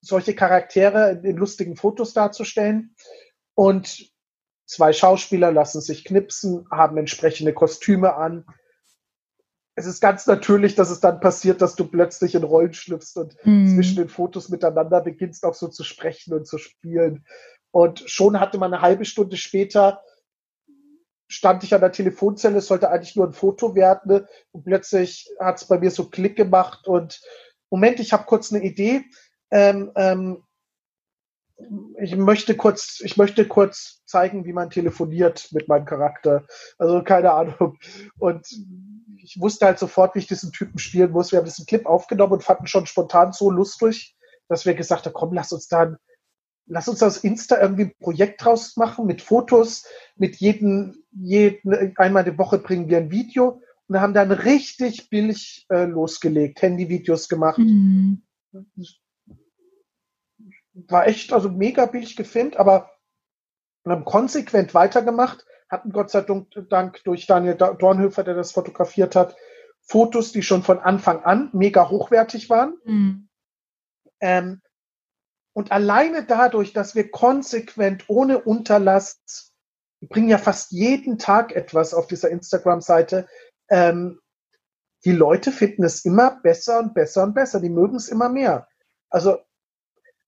[0.01, 2.95] solche Charaktere in lustigen Fotos darzustellen.
[3.55, 4.11] Und
[4.65, 8.45] zwei Schauspieler lassen sich knipsen, haben entsprechende Kostüme an.
[9.75, 13.35] Es ist ganz natürlich, dass es dann passiert, dass du plötzlich in Rollen schlüpfst und
[13.43, 13.75] mm.
[13.75, 17.25] zwischen den Fotos miteinander beginnst auch so zu sprechen und zu spielen.
[17.71, 20.03] Und schon hatte man eine halbe Stunde später
[21.33, 24.27] stand ich an der Telefonzelle, es sollte eigentlich nur ein Foto werden ne?
[24.51, 27.21] und plötzlich hat es bei mir so Klick gemacht und
[27.69, 29.03] Moment, ich habe kurz eine Idee.
[29.49, 30.43] Ähm, ähm,
[31.99, 36.45] ich möchte kurz, ich möchte kurz zeigen, wie man telefoniert mit meinem Charakter.
[36.77, 37.79] Also keine Ahnung.
[38.19, 38.47] Und
[39.17, 41.31] ich wusste halt sofort, wie ich diesen Typen spielen muss.
[41.31, 44.15] Wir haben diesen Clip aufgenommen und fanden schon spontan so lustig,
[44.49, 45.97] dass wir gesagt haben, komm, lass uns dann
[46.65, 49.85] lass uns aus Insta irgendwie ein Projekt draus machen mit Fotos,
[50.15, 55.65] mit jedem, jeden, einmal die Woche bringen wir ein Video und haben dann richtig billig
[55.69, 57.57] äh, losgelegt, Handyvideos gemacht.
[57.57, 58.23] Mhm.
[60.73, 62.91] War echt, also mega billig gefilmt, aber
[63.83, 66.25] wir haben konsequent weitergemacht, hatten Gott sei
[66.69, 69.35] Dank durch Daniel Dornhöfer, der das fotografiert hat,
[69.81, 72.77] Fotos, die schon von Anfang an mega hochwertig waren.
[72.85, 73.29] Mhm.
[74.21, 74.61] Ähm,
[75.53, 79.51] und alleine dadurch, dass wir konsequent ohne Unterlass,
[79.99, 83.27] wir bringen ja fast jeden Tag etwas auf dieser Instagram-Seite,
[83.69, 84.19] ähm,
[85.05, 87.59] die Leute finden es immer besser und besser und besser.
[87.59, 88.67] Die mögen es immer mehr.
[89.09, 89.37] Also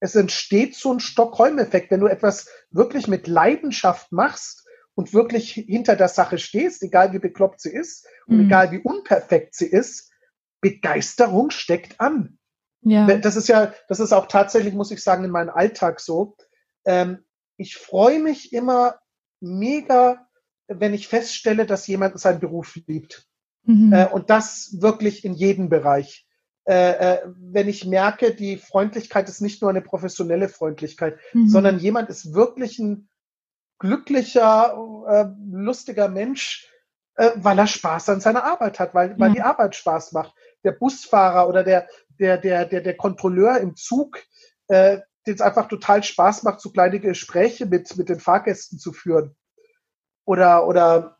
[0.00, 5.96] es entsteht so ein Stockholm-Effekt, wenn du etwas wirklich mit Leidenschaft machst und wirklich hinter
[5.96, 8.46] der Sache stehst, egal wie bekloppt sie ist und mhm.
[8.46, 10.12] egal wie unperfekt sie ist,
[10.60, 12.38] Begeisterung steckt an.
[12.88, 13.18] Ja.
[13.18, 16.36] Das ist ja, das ist auch tatsächlich, muss ich sagen, in meinem Alltag so.
[16.84, 17.24] Ähm,
[17.56, 19.00] ich freue mich immer
[19.40, 20.28] mega,
[20.68, 23.26] wenn ich feststelle, dass jemand seinen Beruf liebt.
[23.64, 23.92] Mhm.
[23.92, 26.28] Äh, und das wirklich in jedem Bereich.
[26.64, 31.48] Äh, äh, wenn ich merke, die Freundlichkeit ist nicht nur eine professionelle Freundlichkeit, mhm.
[31.48, 33.08] sondern jemand ist wirklich ein
[33.80, 34.76] glücklicher,
[35.08, 36.70] äh, lustiger Mensch,
[37.16, 40.34] äh, weil er Spaß an seiner Arbeit hat, weil, weil die Arbeit Spaß macht.
[40.64, 41.88] Der Busfahrer oder der,
[42.18, 44.22] der, der, der, der Kontrolleur im Zug,
[44.68, 48.92] äh, den es einfach total Spaß macht, so kleine Gespräche mit, mit den Fahrgästen zu
[48.92, 49.34] führen.
[50.24, 51.18] Oder, oder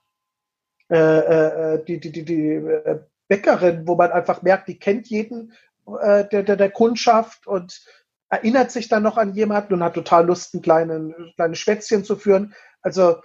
[0.90, 5.52] äh, äh, die, die, die, die äh, Bäckerin, wo man einfach merkt, die kennt jeden
[6.00, 7.84] äh, der, der, der Kundschaft und
[8.28, 12.16] erinnert sich dann noch an jemanden und hat total Lust, ein kleinen, kleine Schwätzchen zu
[12.16, 12.54] führen.
[12.82, 13.20] Also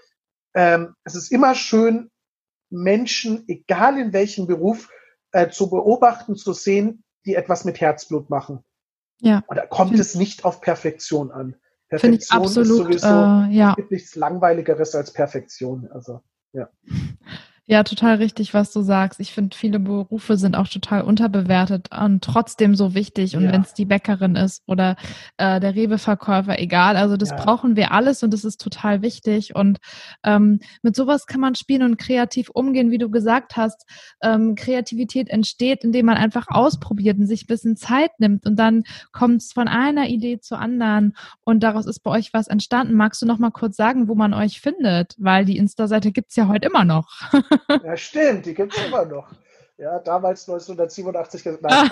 [0.54, 2.12] ähm, es ist immer schön,
[2.70, 4.90] Menschen, egal in welchem Beruf,
[5.32, 8.64] äh, zu beobachten, zu sehen, die etwas mit Herzblut machen.
[9.20, 9.44] Ja.
[9.48, 11.56] Und da kommt es nicht auf Perfektion an.
[11.90, 13.70] Perfektion absolut, ist sowieso, äh, ja.
[13.72, 15.90] es gibt nichts Langweiligeres als Perfektion.
[15.92, 16.22] Also,
[16.54, 16.70] ja.
[17.68, 19.20] Ja, total richtig, was du sagst.
[19.20, 23.38] Ich finde, viele Berufe sind auch total unterbewertet und trotzdem so wichtig.
[23.38, 23.53] Und ja.
[23.53, 24.97] wenn es die Bäckerin ist oder
[25.38, 26.97] äh, der Rewe-Verkäufer, egal.
[26.97, 27.36] Also das ja.
[27.38, 29.55] brauchen wir alles und das ist total wichtig.
[29.55, 29.78] Und
[30.24, 33.86] ähm, mit sowas kann man spielen und kreativ umgehen, wie du gesagt hast.
[34.22, 38.84] Ähm, Kreativität entsteht, indem man einfach ausprobiert und sich ein bisschen Zeit nimmt und dann
[39.12, 42.95] kommt es von einer Idee zur anderen und daraus ist bei euch was entstanden.
[42.95, 45.16] Magst du noch mal kurz sagen, wo man euch findet?
[45.20, 47.07] Weil die Insta-Seite gibt's ja heute immer noch.
[47.84, 49.32] Ja, stimmt, die gibt es immer noch.
[49.78, 51.89] Ja, damals 1987, nein,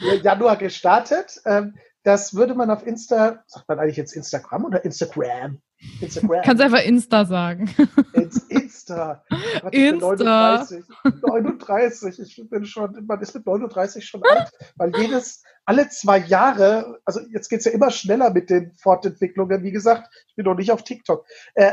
[0.22, 1.40] Januar gestartet.
[1.44, 5.60] Ähm, das würde man auf Insta, sagt man eigentlich jetzt Instagram oder Instagram?
[6.00, 6.42] Instagram.
[6.42, 7.70] Kannst einfach Insta sagen.
[8.14, 8.50] Insta.
[8.90, 9.24] Insta.
[9.62, 10.84] 39.
[11.22, 12.18] 39.
[12.20, 17.20] Ich bin schon, man ist mit 39 schon alt, weil jedes, alle zwei Jahre, also
[17.32, 19.62] jetzt geht es ja immer schneller mit den Fortentwicklungen.
[19.62, 21.26] Wie gesagt, ich bin noch nicht auf TikTok.
[21.54, 21.72] Äh,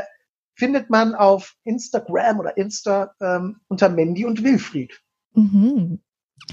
[0.58, 5.00] findet man auf Instagram oder Insta ähm, unter Mandy und Wilfried.
[5.34, 6.00] Mhm.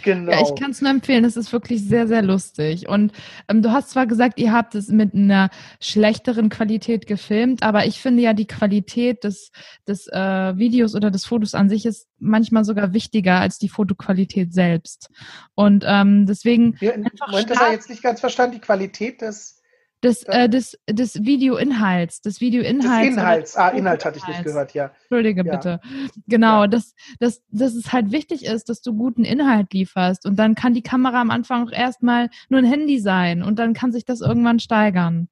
[0.03, 0.31] Genau.
[0.31, 1.25] Ja, ich kann es nur empfehlen.
[1.25, 2.87] Es ist wirklich sehr, sehr lustig.
[2.89, 3.13] Und
[3.47, 5.49] ähm, du hast zwar gesagt, ihr habt es mit einer
[5.79, 9.51] schlechteren Qualität gefilmt, aber ich finde ja, die Qualität des,
[9.87, 14.53] des äh, Videos oder des Fotos an sich ist manchmal sogar wichtiger als die Fotoqualität
[14.53, 15.09] selbst.
[15.53, 16.75] Und ähm, deswegen.
[16.81, 18.55] Ja, Moment, das habe ich jetzt nicht ganz verstanden.
[18.55, 19.61] Die Qualität des
[20.03, 23.07] des, äh, des, des Videoinhalts, des Videoinhalts.
[23.07, 24.91] Des Inhalts, ah, Inhalt hatte ich nicht gehört, ja.
[25.01, 25.55] Entschuldige ja.
[25.55, 25.79] bitte.
[26.27, 26.67] Genau, ja.
[26.67, 30.73] dass, dass, dass es halt wichtig ist, dass du guten Inhalt lieferst und dann kann
[30.73, 34.21] die Kamera am Anfang auch erstmal nur ein Handy sein und dann kann sich das
[34.21, 35.27] irgendwann steigern.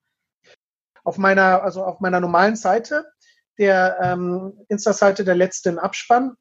[1.04, 3.06] Auf meiner, also auf meiner normalen Seite,
[3.58, 6.36] der ähm, Insta-Seite der letzten Abspann,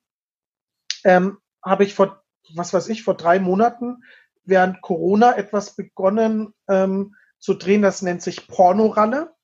[1.05, 2.23] ähm, habe ich vor,
[2.55, 4.03] was weiß ich, vor drei Monaten
[4.45, 7.83] während Corona etwas begonnen, ähm, zu drehen.
[7.83, 9.35] Das nennt sich Pornoralle.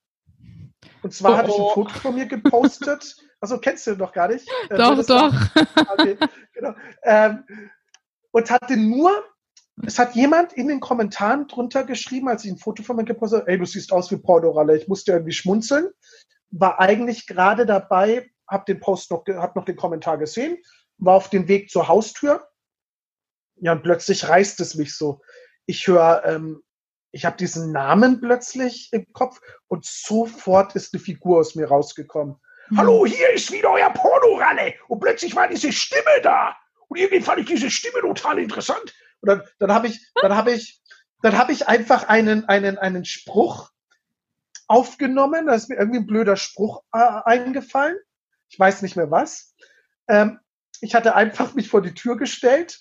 [1.03, 1.75] Und zwar oh, hatte ich ein oh.
[1.75, 3.17] Foto von mir gepostet.
[3.41, 4.49] Also kennst du doch gar nicht.
[4.69, 5.33] Äh, doch, doch.
[5.93, 6.19] Okay,
[6.53, 6.75] genau.
[7.05, 7.45] ähm,
[8.33, 9.13] und hatte nur,
[9.87, 13.43] es hat jemand in den Kommentaren drunter geschrieben, als ich ein Foto von mir gepostet
[13.43, 14.77] habe, ey, du siehst aus wie Pornoralle.
[14.77, 15.89] Ich musste irgendwie schmunzeln.
[16.51, 20.59] War eigentlich gerade dabei, hab den Post noch, hab noch den Kommentar gesehen,
[20.97, 22.49] war auf dem Weg zur Haustür.
[23.61, 25.21] Ja, und plötzlich reißt es mich so.
[25.65, 26.61] Ich höre ähm,
[27.11, 32.37] ich habe diesen Namen plötzlich im Kopf und sofort ist eine Figur aus mir rausgekommen.
[32.69, 32.79] Mhm.
[32.79, 34.75] Hallo, hier ist wieder euer Pornoralle.
[34.89, 36.57] Und plötzlich war diese Stimme da.
[36.89, 38.95] Und irgendwie fand ich diese Stimme total interessant.
[39.21, 40.81] Und dann, dann habe ich, dann habe ich,
[41.23, 43.71] dann habe ich einfach einen, einen, einen Spruch
[44.67, 45.47] aufgenommen.
[45.47, 47.97] Da ist mir irgendwie ein blöder Spruch äh, eingefallen.
[48.51, 49.55] Ich weiß nicht mehr was.
[50.09, 50.39] Ähm,
[50.81, 52.79] ich hatte einfach mich vor die Tür gestellt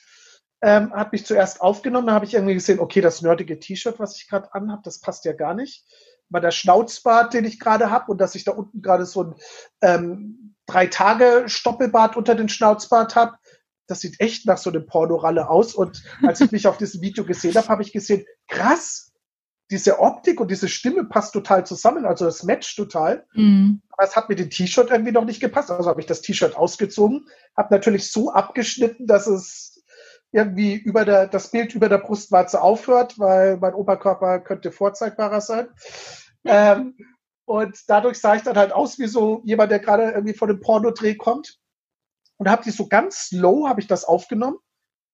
[0.62, 4.18] ähm, hat mich zuerst aufgenommen, da habe ich irgendwie gesehen, okay, das nerdige T-Shirt, was
[4.18, 5.86] ich gerade anhabe, das passt ja gar nicht.
[6.30, 9.36] Weil der Schnauzbart, den ich gerade habe und dass ich da unten gerade so ein
[9.82, 13.38] ähm, drei Tage Stoppelbart unter den Schnauzbart habe,
[13.88, 15.74] das sieht echt nach so einem Pornoralle aus.
[15.74, 19.14] Und als ich mich auf diesem Video gesehen habe, habe ich gesehen, krass,
[19.70, 23.26] diese Optik und diese Stimme passt total zusammen, also das matcht total.
[23.34, 23.82] Mhm.
[23.90, 25.72] Aber es hat mit dem T-Shirt irgendwie noch nicht gepasst.
[25.72, 29.77] Also habe ich das T-Shirt ausgezogen, habe natürlich so abgeschnitten, dass es
[30.32, 35.70] irgendwie über der, das Bild über der Brustwarze aufhört, weil mein Oberkörper könnte vorzeigbarer sein.
[36.50, 36.96] Ähm,
[37.44, 40.62] und dadurch sah ich dann halt aus wie so jemand, der gerade irgendwie von einem
[40.62, 41.60] Pornodreh kommt.
[42.38, 44.58] Und habe die so ganz slow, habe ich das aufgenommen.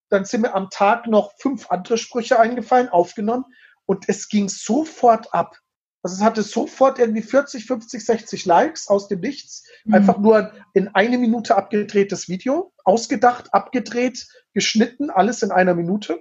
[0.09, 3.45] Dann sind mir am Tag noch fünf andere Sprüche eingefallen, aufgenommen.
[3.85, 5.57] Und es ging sofort ab.
[6.03, 9.63] Also es hatte sofort irgendwie 40, 50, 60 Likes aus dem Nichts.
[9.85, 9.93] Mhm.
[9.95, 12.73] Einfach nur in eine Minute abgedrehtes Video.
[12.83, 16.19] Ausgedacht, abgedreht, geschnitten, alles in einer Minute.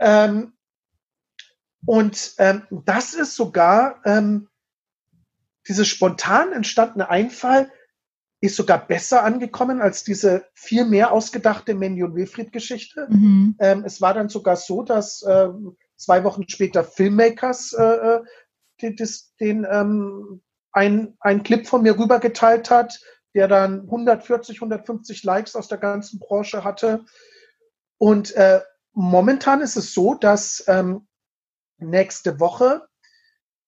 [0.00, 0.54] Ähm,
[1.84, 4.48] und ähm, das ist sogar ähm,
[5.68, 7.70] dieses spontan entstandene Einfall
[8.40, 13.08] ist sogar besser angekommen als diese viel mehr ausgedachte Mandy und Wilfried-Geschichte.
[13.10, 13.56] Mhm.
[13.58, 15.48] Ähm, es war dann sogar so, dass äh,
[15.96, 18.22] zwei Wochen später Filmmakers äh, äh
[18.82, 18.96] den,
[19.40, 23.00] den ähm, ein, ein Clip von mir rübergeteilt hat,
[23.34, 27.04] der dann 140, 150 Likes aus der ganzen Branche hatte.
[27.98, 28.60] Und äh,
[28.92, 31.06] momentan ist es so, dass ähm,
[31.78, 32.86] nächste Woche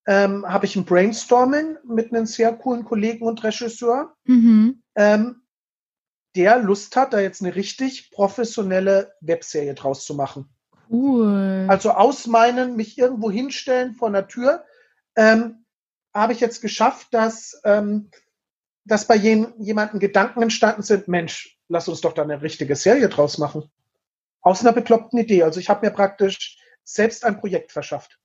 [0.07, 4.83] ähm, habe ich ein Brainstorming mit einem sehr coolen Kollegen und Regisseur, mhm.
[4.95, 5.43] ähm,
[6.35, 10.49] der Lust hat, da jetzt eine richtig professionelle Webserie draus zu machen.
[10.91, 11.67] Cool.
[11.69, 14.65] Also aus meinen mich irgendwo hinstellen vor einer Tür
[15.19, 15.65] ähm,
[16.15, 18.11] habe ich jetzt geschafft, dass, ähm,
[18.85, 23.37] dass bei jemandem Gedanken entstanden sind, Mensch, lass uns doch da eine richtige Serie draus
[23.37, 23.71] machen.
[24.41, 25.43] Aus einer bekloppten Idee.
[25.43, 28.19] Also ich habe mir praktisch selbst ein Projekt verschafft.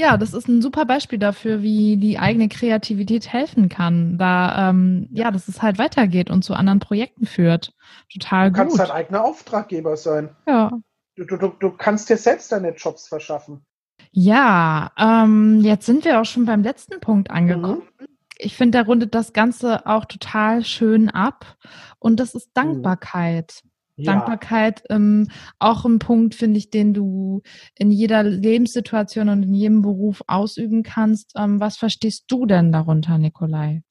[0.00, 5.08] Ja, das ist ein super Beispiel dafür, wie die eigene Kreativität helfen kann, da ähm,
[5.12, 7.74] ja, dass es halt weitergeht und zu anderen Projekten führt.
[8.12, 8.56] Total gut.
[8.56, 10.34] Du kannst dein eigener Auftraggeber sein.
[10.46, 10.72] Ja.
[11.16, 13.66] Du, du, du kannst dir selbst deine Jobs verschaffen.
[14.10, 17.82] Ja, ähm, jetzt sind wir auch schon beim letzten Punkt angekommen.
[17.98, 18.06] Mhm.
[18.38, 21.56] Ich finde, der rundet das Ganze auch total schön ab.
[21.98, 22.52] Und das ist mhm.
[22.54, 23.62] Dankbarkeit.
[23.96, 24.12] Ja.
[24.12, 25.28] Dankbarkeit ähm,
[25.58, 27.42] auch ein Punkt, finde ich, den du
[27.74, 31.32] in jeder Lebenssituation und in jedem Beruf ausüben kannst.
[31.36, 33.82] Ähm, was verstehst du denn darunter, Nikolai?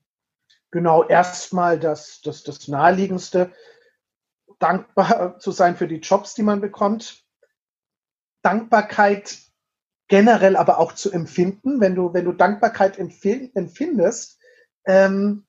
[0.71, 3.51] Genau, erstmal das, das, das Naheliegendste,
[4.59, 7.23] dankbar zu sein für die Jobs, die man bekommt.
[8.43, 9.39] Dankbarkeit
[10.07, 14.39] generell aber auch zu empfinden, wenn du, wenn du Dankbarkeit empfindest,
[14.85, 15.45] ähm,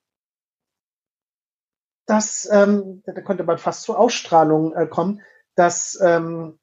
[2.06, 5.20] dass, ähm, da könnte man fast zur Ausstrahlung äh, kommen,
[5.54, 6.58] dass, ähm,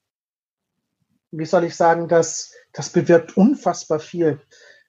[1.32, 4.42] wie soll ich sagen, dass das bewirkt unfassbar viel.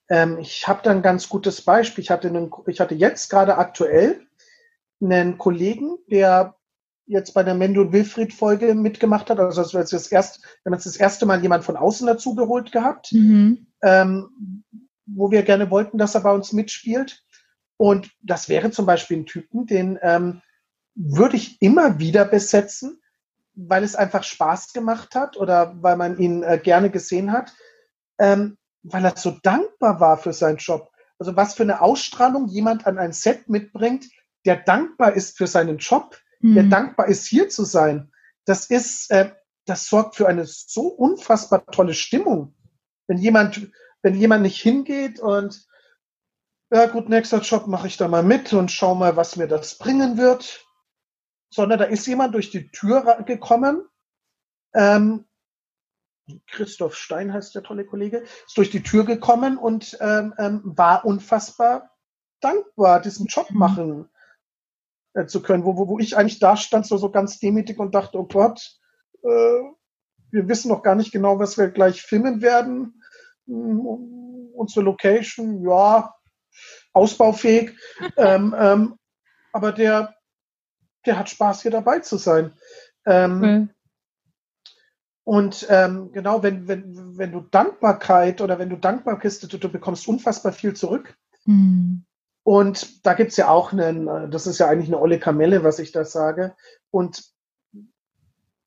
[0.09, 2.03] Ähm, ich habe da ein ganz gutes Beispiel.
[2.03, 4.27] Ich hatte, einen, ich hatte jetzt gerade aktuell
[5.01, 6.57] einen Kollegen, der
[7.07, 9.39] jetzt bei der Mendo und Wilfried Folge mitgemacht hat.
[9.39, 12.07] Also das war jetzt das erste, wir haben jetzt das erste Mal jemand von außen
[12.07, 13.67] dazu geholt gehabt, mhm.
[13.83, 14.65] ähm,
[15.07, 17.23] wo wir gerne wollten, dass er bei uns mitspielt.
[17.77, 20.43] Und das wäre zum Beispiel ein Typen, den ähm,
[20.95, 23.01] würde ich immer wieder besetzen,
[23.55, 27.53] weil es einfach Spaß gemacht hat oder weil man ihn äh, gerne gesehen hat,
[28.19, 30.91] ähm, weil er so dankbar war für seinen Job.
[31.19, 34.07] Also was für eine Ausstrahlung jemand an ein Set mitbringt,
[34.45, 36.55] der dankbar ist für seinen Job, mhm.
[36.55, 38.13] der dankbar ist, hier zu sein.
[38.45, 39.33] Das ist, äh,
[39.65, 42.55] das sorgt für eine so unfassbar tolle Stimmung.
[43.07, 43.71] Wenn jemand,
[44.03, 45.67] wenn jemand nicht hingeht und
[46.71, 49.79] ja gut, nächster Job mache ich da mal mit und schau mal, was mir das
[49.79, 50.67] bringen wird
[51.51, 53.87] sondern da ist jemand durch die Tür gekommen.
[54.75, 55.25] Ähm,
[56.49, 61.05] Christoph Stein heißt der tolle Kollege, ist durch die Tür gekommen und ähm, ähm, war
[61.05, 61.91] unfassbar
[62.41, 63.59] dankbar, diesen Job mhm.
[63.59, 64.09] machen
[65.17, 67.95] äh, zu können, wo, wo, wo ich eigentlich da stand, so, so ganz demütig und
[67.95, 68.79] dachte, oh Gott,
[69.23, 69.63] äh,
[70.31, 73.03] wir wissen noch gar nicht genau, was wir gleich filmen werden.
[73.47, 76.15] Um, unsere Location, ja,
[76.93, 77.77] ausbaufähig.
[78.17, 78.99] ähm, ähm,
[79.53, 80.17] aber der
[81.07, 82.53] der hat Spaß, hier dabei zu sein.
[83.07, 83.69] Ähm, okay.
[85.25, 89.69] Und ähm, genau, wenn, wenn, wenn du Dankbarkeit oder wenn du dankbar bist, du, du
[89.69, 91.17] bekommst unfassbar viel zurück.
[91.47, 92.05] Mhm.
[92.47, 95.81] Und da gibt es ja auch einen, das ist ja eigentlich eine olle Kamelle, was
[95.81, 96.55] ich da sage.
[96.93, 97.25] Und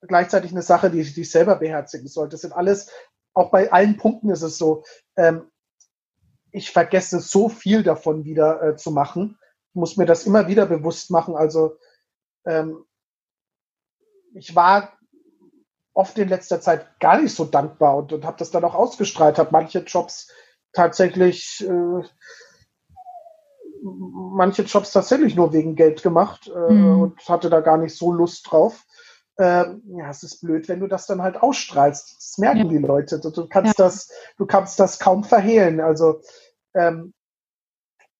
[0.02, 2.32] gleichzeitig eine Sache, die, die ich selber beherzigen sollte.
[2.32, 2.92] Das sind alles,
[3.34, 4.84] auch bei allen Punkten ist es so,
[5.16, 5.50] ähm,
[6.52, 9.40] ich vergesse so viel davon wieder äh, zu machen.
[9.70, 11.38] Ich muss mir das immer wieder bewusst machen.
[11.38, 11.78] Also
[12.46, 12.84] ähm,
[14.34, 14.92] ich war
[15.94, 19.40] oft in letzter Zeit gar nicht so dankbar und, und habe das dann auch ausgestrahlt,
[19.40, 20.30] habe manche Jobs
[20.74, 22.04] tatsächlich äh,
[23.82, 27.02] manche Jobs tatsächlich nur wegen Geld gemacht äh, mhm.
[27.02, 28.86] und hatte da gar nicht so Lust drauf.
[29.38, 32.18] Ähm, ja, es ist blöd, wenn du das dann halt ausstrahlst.
[32.18, 32.66] Das merken ja.
[32.66, 33.20] die Leute.
[33.20, 33.86] Du, du kannst ja.
[33.86, 35.80] das, du kannst das kaum verhehlen.
[35.80, 36.22] Also
[36.74, 37.14] ähm,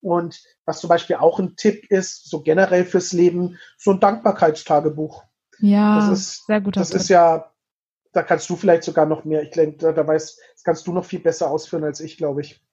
[0.00, 5.24] und was zum Beispiel auch ein Tipp ist, so generell fürs Leben, so ein Dankbarkeitstagebuch.
[5.58, 6.76] Ja, das ist, sehr gut.
[6.76, 7.00] Das Tipp.
[7.00, 7.52] ist ja,
[8.12, 9.42] da kannst du vielleicht sogar noch mehr.
[9.42, 12.40] Ich denke, da, da weiß, das kannst du noch viel besser ausführen als ich, glaube
[12.40, 12.64] ich.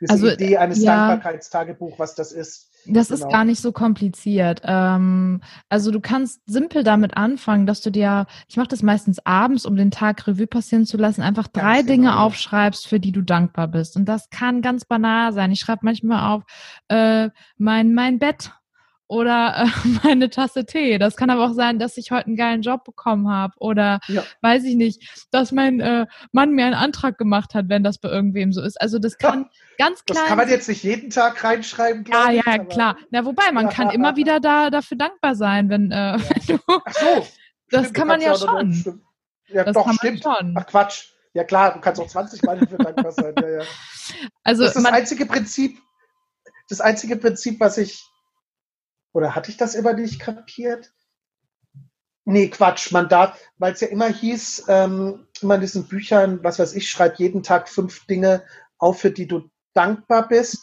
[0.00, 1.08] Diese Also, Idee eines ja.
[1.08, 2.66] Dankbarkeitstagebuch, was das ist.
[2.86, 3.32] Das ist Genau.
[3.32, 4.62] gar nicht so kompliziert.
[4.64, 9.66] Ähm, also du kannst simpel damit anfangen, dass du dir, ich mache das meistens abends,
[9.66, 12.24] um den Tag Revue passieren zu lassen, einfach drei Ganz Dinge genau.
[12.26, 13.96] aufschreibst, für die du dankbar bist.
[13.96, 15.50] Und das kann ganz banal sein.
[15.52, 16.44] Ich schreibe manchmal auf
[16.88, 18.52] äh, mein mein Bett
[19.08, 20.98] oder äh, meine Tasse Tee.
[20.98, 24.22] Das kann aber auch sein, dass ich heute einen geilen Job bekommen habe oder Ja.
[24.42, 28.08] weiß ich nicht, dass mein äh, Mann mir einen Antrag gemacht hat, wenn das bei
[28.08, 28.80] irgendwem so ist.
[28.80, 29.48] Also das kann
[29.78, 32.96] ganz Das klein kann man jetzt nicht jeden Tag reinschreiben, ja, ja, aber- klar.
[33.10, 34.16] Na, wobei, man Ja, kann ja, immer ja.
[34.16, 37.26] wieder da dafür dankbar sein, wenn, äh, wenn du, Ach so.
[37.70, 38.72] das stimmt, kann man ja schon.
[38.74, 39.02] stimmt.
[39.48, 40.22] Ja, Das doch, stimmt.
[40.22, 40.54] schon.
[40.56, 41.06] Ach Quatsch.
[41.34, 43.34] Ja klar, du kannst auch 20 Mal dafür dankbar sein.
[43.40, 43.62] Ja, ja.
[44.42, 45.78] Also Das ist das einzige Prinzip,
[46.68, 48.02] das einzige Prinzip, was ich,
[49.12, 50.92] oder hatte ich das immer nicht kapiert?
[52.24, 56.58] Nee, Quatsch, man darf, weil es ja immer hieß, ähm, immer in diesen Büchern, was
[56.58, 58.42] weiß ich, schreib jeden Tag fünf Dinge
[58.76, 60.58] auf, für die du dankbar bist.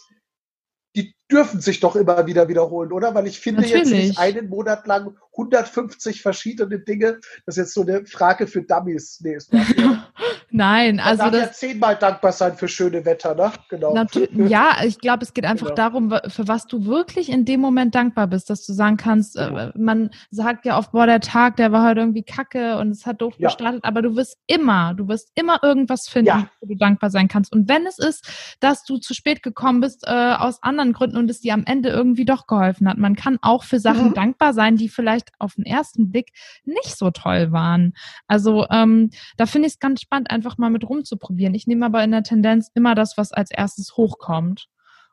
[0.95, 3.15] Die dürfen sich doch immer wieder wiederholen, oder?
[3.15, 4.09] Weil ich finde jetzt Natürlich.
[4.09, 7.19] nicht einen Monat lang 150 verschiedene Dinge.
[7.47, 9.19] Das ist jetzt so eine Frage für Dummies.
[9.21, 9.75] Nee, ist nicht.
[10.55, 13.51] nein, Also man darf ja das, zehnmal dankbar sein für schöne Wetter, ne?
[13.69, 13.93] Genau.
[14.47, 15.75] ja, ich glaube, es geht einfach Genau.
[15.75, 19.71] darum, für was du wirklich in dem Moment dankbar bist, dass du sagen kannst, äh,
[19.75, 23.21] man sagt ja oft, boah, der Tag, der war heute irgendwie kacke und es hat
[23.21, 23.49] doof Ja.
[23.49, 26.47] gestartet, aber du wirst immer, du wirst immer irgendwas finden, Ja.
[26.61, 27.51] wo du dankbar sein kannst.
[27.53, 28.27] Und wenn es ist,
[28.59, 31.89] dass du zu spät gekommen bist, äh, aus anderen Gründen und es dir am Ende
[31.89, 32.97] irgendwie doch geholfen hat.
[32.97, 34.13] Man kann auch für Sachen Mhm.
[34.13, 36.29] dankbar sein, die vielleicht auf den ersten Blick
[36.63, 37.93] nicht so toll waren.
[38.27, 41.53] Also ähm, da finde ich es ganz spannend, einfach mal mit rumzuprobieren.
[41.55, 44.67] Ich nehme aber in der Tendenz immer das, was als erstes hochkommt.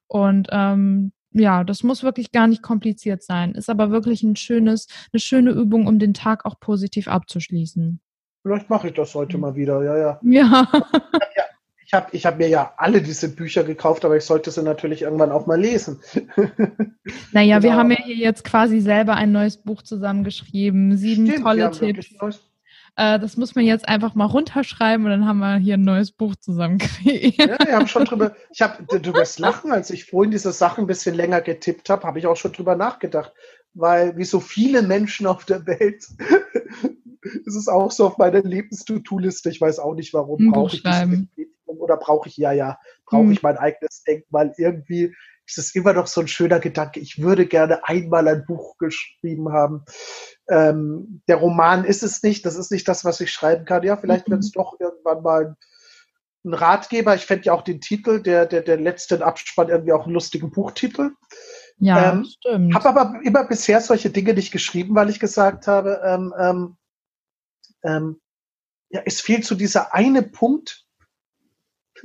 [0.06, 3.52] Und ähm, ja, das muss wirklich gar nicht kompliziert sein.
[3.54, 8.00] Ist aber wirklich ein schönes, eine schöne Übung, um den Tag auch positiv abzuschließen.
[8.42, 10.20] Vielleicht mache ich das heute mal wieder, ja, ja.
[10.22, 10.68] Ja.
[11.84, 15.02] Ich habe ich hab mir ja alle diese Bücher gekauft, aber ich sollte sie natürlich
[15.02, 16.00] irgendwann auch mal lesen.
[17.32, 17.80] Naja, wir Genau.
[17.80, 20.96] haben ja hier jetzt quasi selber ein neues Buch zusammengeschrieben.
[20.96, 21.80] Sieben Stimmt, wir tolle Tipps.
[21.80, 22.40] wirklich neues-
[22.96, 26.12] Äh, das muss man jetzt einfach mal runterschreiben und dann haben wir hier ein neues
[26.12, 27.38] Buch zusammen kreiert.
[27.38, 30.84] Ja, wir haben schon drüber, ich habe, du wirst lachen, als ich vorhin diese Sachen
[30.84, 33.32] ein bisschen länger getippt habe, habe ich auch schon drüber nachgedacht.
[33.74, 36.06] Weil, wie so viele Menschen auf der Welt,
[37.46, 39.48] ist es auch so auf meiner Lebens-To-Do-Liste.
[39.48, 40.50] Ich weiß auch nicht, warum.
[40.52, 40.82] Brauche ich.
[40.82, 41.28] Bestätigung
[41.64, 43.32] oder brauche ich, ja, ja, brauche Hm.
[43.32, 44.52] ich mein eigenes Denkmal.
[44.58, 45.14] Irgendwie
[45.46, 47.00] ist es immer noch so ein schöner Gedanke.
[47.00, 49.84] Ich würde gerne einmal ein Buch geschrieben haben.
[50.48, 52.44] Ähm, der Roman ist es nicht.
[52.44, 53.82] Das ist nicht das, was ich schreiben kann.
[53.84, 54.32] Ja, vielleicht Mhm.
[54.32, 55.56] wird es doch irgendwann mal
[56.44, 57.14] ein Ratgeber.
[57.14, 60.50] Ich fände ja auch den Titel, der, der, der letzten Abspann irgendwie auch einen lustigen
[60.50, 61.12] Buchtitel.
[61.78, 62.74] Ja, Ähm, stimmt.
[62.74, 66.76] Habe aber immer bisher solche Dinge nicht geschrieben, weil ich gesagt habe, ähm, ähm,
[67.84, 68.20] ähm,
[68.90, 70.86] ja, es fehlt so dieser eine Punkt,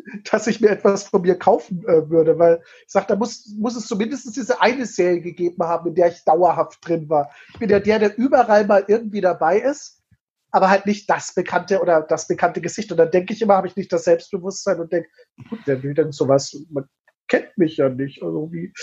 [0.32, 3.76] dass ich mir etwas von mir kaufen äh, würde, weil ich sage, da muss, muss
[3.76, 7.32] es zumindest diese eine Serie gegeben haben, in der ich dauerhaft drin war.
[7.54, 10.04] Ich bin ja der, der überall mal irgendwie dabei ist,
[10.52, 12.92] aber halt nicht das bekannte oder das bekannte Gesicht.
[12.92, 15.10] Und dann denke ich immer, habe ich nicht das Selbstbewusstsein und denke,
[15.50, 16.58] gut, wer will denn sowas?
[16.70, 16.86] Man
[17.28, 18.24] kennt mich ja nicht.
[18.24, 18.74] Also wie,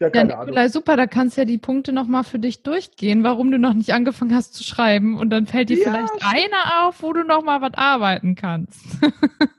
[0.00, 0.46] ja, Ja, keine Ahnung.
[0.46, 3.74] Nikolai, super, da kannst du ja die Punkte nochmal für dich durchgehen, warum du noch
[3.74, 5.18] nicht angefangen hast zu schreiben.
[5.18, 6.24] Und dann fällt dir Ja, vielleicht stimmt.
[6.26, 8.80] einer auf, wo du nochmal was arbeiten kannst.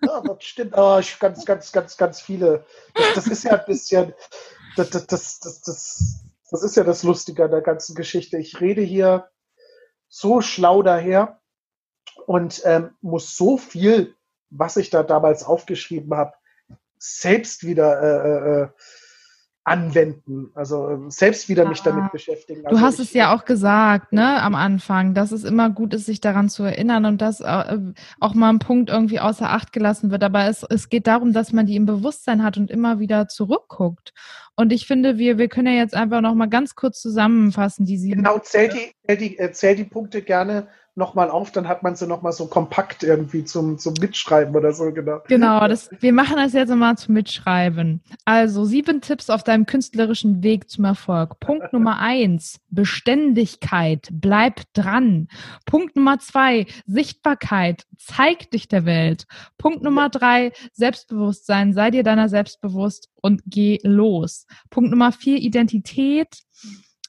[0.03, 0.73] Ja, das stimmt.
[0.77, 2.63] Oh, ich, ganz, ganz, ganz, ganz viele.
[2.93, 4.13] Das, das ist ja ein bisschen,
[4.77, 8.37] das, das, das, das, das, das ist ja das Lustige an der ganzen Geschichte.
[8.37, 9.27] Ich rede hier
[10.07, 11.41] so schlau daher
[12.25, 14.15] und ähm, muss so viel,
[14.49, 16.33] was ich da damals aufgeschrieben habe,
[16.99, 18.67] selbst wieder äh, äh,
[19.67, 20.49] anwenden.
[20.55, 21.89] Also ähm, selbst wieder mich Ah.
[21.91, 22.61] damit beschäftigen.
[22.63, 25.93] Du Also hast ich, es ja auch gesagt, ne, am Anfang, dass es immer gut
[25.93, 27.77] ist, sich daran zu erinnern und dass äh,
[28.21, 30.23] auch mal ein Punkt irgendwie außer Acht gelassen wird.
[30.23, 34.13] Aber es, es geht darum, dass man die im Bewusstsein hat und immer wieder zurückguckt.
[34.55, 37.97] Und ich finde, wir, wir können ja jetzt einfach noch mal ganz kurz zusammenfassen, die
[37.97, 38.23] sieben.
[38.23, 41.95] Genau, zähl die, zähl die, äh, zähl die Punkte gerne nochmal auf, dann hat man
[41.95, 45.19] sie nochmal so kompakt irgendwie zum, zum Mitschreiben oder so, genau.
[45.27, 48.01] Genau, das, wir machen das jetzt mal zum Mitschreiben.
[48.25, 51.39] Also sieben Tipps auf deinem künstlerischen Weg zum Erfolg.
[51.39, 55.27] Punkt Nummer eins, Beständigkeit, bleib dran.
[55.65, 59.27] Punkt Nummer zwei, Sichtbarkeit, zeig dich der Welt.
[59.59, 64.47] Punkt Nummer drei, Selbstbewusstsein, sei dir deiner selbst bewusst und geh los.
[64.71, 66.39] Punkt Nummer vier, Identität.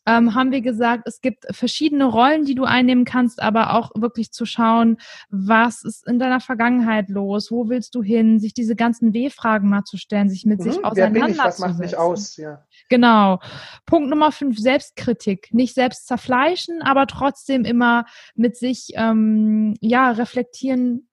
[0.09, 4.33] Ähm, haben wir gesagt, es gibt verschiedene Rollen, die du einnehmen kannst, aber auch wirklich
[4.33, 4.97] zu schauen,
[5.29, 9.85] was ist in deiner Vergangenheit los, wo willst du hin, sich diese ganzen W-Fragen mal
[9.85, 11.45] zu stellen, sich mit sich Mhm, bin auseinanderzusetzen.
[11.45, 12.37] was macht mich aus?
[12.39, 12.65] Ja.
[12.89, 13.39] Genau.
[13.85, 15.49] Punkt Nummer fünf, Selbstkritik.
[15.53, 21.08] Nicht selbst zerfleischen, aber trotzdem immer mit sich, ähm, ja, reflektieren.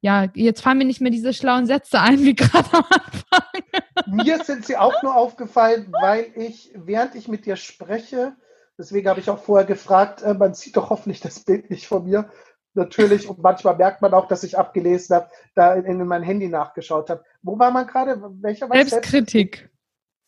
[0.00, 4.24] Ja, jetzt fallen mir nicht mehr diese schlauen Sätze ein, wie gerade am Anfang.
[4.24, 8.34] Mir sind sie auch nur aufgefallen, weil ich, während ich mit dir spreche,
[8.78, 12.04] deswegen habe ich auch vorher gefragt, äh, man sieht doch hoffentlich das Bild nicht von
[12.04, 12.30] mir,
[12.74, 16.48] natürlich, und manchmal merkt man auch, dass ich abgelesen habe, da in, in mein Handy
[16.48, 17.24] nachgeschaut habe.
[17.42, 18.20] Wo war man gerade?
[18.40, 19.70] Welcher war Selbstkritik.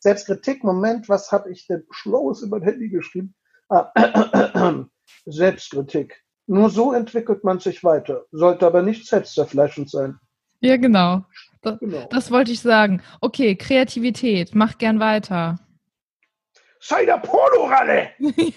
[0.01, 3.35] Selbstkritik, Moment, was habe ich denn Schlaues in mein Handy geschrieben?
[3.69, 3.93] Ah,
[5.27, 6.23] Selbstkritik.
[6.47, 10.19] Nur so entwickelt man sich weiter, sollte aber nicht selbstzerfleischend sein.
[10.61, 11.25] Ja, genau.
[11.63, 12.07] Das, genau.
[12.11, 13.03] das wollte ich sagen.
[13.21, 15.59] Okay, Kreativität, mach gern weiter.
[16.81, 18.11] Sei der Pornoralle!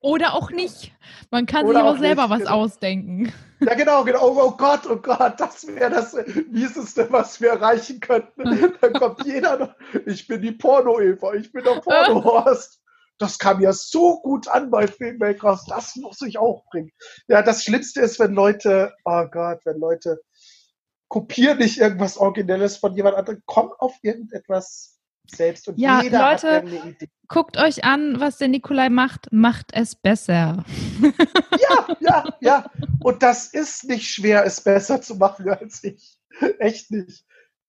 [0.00, 0.92] Oder auch nicht.
[1.30, 2.52] Man kann Oder sich auch selber nicht, was genau.
[2.52, 3.32] ausdenken.
[3.60, 4.28] Ja, genau, genau.
[4.28, 6.14] Oh, oh, Gott, oh Gott, das wäre das
[6.50, 8.74] Mieseste, was wir erreichen könnten.
[8.80, 9.74] Dann kommt jeder noch.
[10.06, 12.80] Ich bin die Porno-Eva, ich bin der Porno-Horst.
[13.18, 16.90] Das kam ja so gut an bei Filmmakers, das muss ich auch bringen.
[17.28, 20.20] Ja, das Schlimmste ist, wenn Leute, oh Gott, wenn Leute
[21.08, 24.98] kopieren nicht irgendwas Originelles von jemand anderem, kommen auf irgendetwas
[25.30, 27.08] selbst und ja, jeder Leute, hat eine Idee.
[27.28, 30.64] Guckt euch an, was der Nikolai macht, macht es besser.
[31.60, 32.70] Ja, ja, ja.
[33.00, 36.18] Und das ist nicht schwer, es besser zu machen als ich.
[36.58, 37.24] Echt nicht.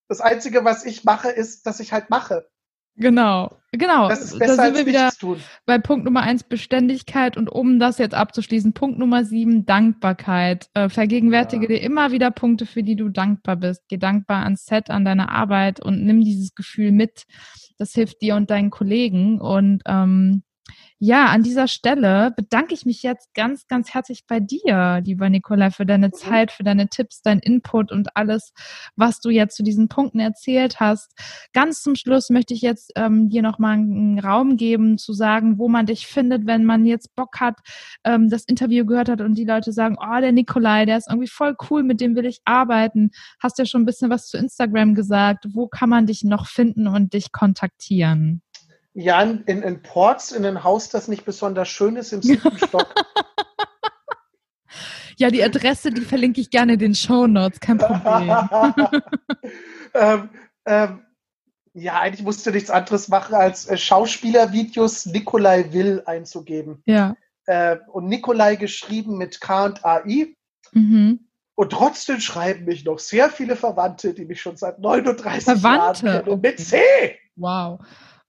[0.08, 2.48] Das Einzige, was ich mache, ist, dass ich halt mache.
[2.98, 4.08] Genau, genau.
[4.08, 5.40] Das ist besser da sind wir wieder tun.
[5.66, 10.70] bei Punkt Nummer eins Beständigkeit und um das jetzt abzuschließen, Punkt Nummer sieben Dankbarkeit.
[10.74, 11.68] Äh, vergegenwärtige ja.
[11.68, 13.84] dir immer wieder Punkte, für die du dankbar bist.
[13.90, 17.26] Geh dankbar ans Set, an deine Arbeit und nimm dieses Gefühl mit.
[17.78, 20.44] Das hilft dir und deinen Kollegen und ähm,
[21.00, 25.70] ja, an dieser Stelle bedanke ich mich jetzt ganz, ganz herzlich bei dir, lieber Nikolai,
[25.70, 26.14] für deine mhm.
[26.14, 28.54] Zeit, für deine Tipps, dein Input und alles,
[28.96, 31.12] was du jetzt zu diesen Punkten erzählt hast.
[31.54, 35.68] Ganz zum Schluss möchte ich jetzt ähm, dir nochmal einen Raum geben, zu sagen, wo
[35.68, 37.60] man dich findet, wenn man jetzt Bock hat,
[38.06, 41.28] ähm, das Interview gehört hat und die Leute sagen, oh, der Nikolai, der ist irgendwie
[41.28, 43.12] voll cool, mit dem will ich arbeiten.
[43.42, 45.46] Hast ja schon ein bisschen was zu Instagram gesagt.
[45.54, 48.42] Wo kann man dich noch finden und dich kontaktieren?
[48.98, 52.94] Ja, in, in Ports, in ein Haus, das nicht besonders schön ist, im siebten Stock.
[55.18, 58.50] Ja, die Adresse, die verlinke ich gerne in den Show Notes, kein Problem.
[59.94, 60.30] ähm,
[60.66, 61.06] ähm,
[61.74, 66.84] ja, eigentlich musst du nichts anderes machen, als äh, Schauspielervideos Nikolai Will einzugeben.
[66.86, 67.16] Ja.
[67.46, 70.36] Äh, und Nikolai geschrieben mit K und AI.
[70.74, 71.22] Mhm.
[71.56, 76.08] Und trotzdem schreiben mich noch sehr viele Verwandte, die mich schon seit 39 Verwandte.
[76.08, 76.42] Jahren kennen.
[76.42, 76.82] Mit C!
[77.38, 77.80] Wow.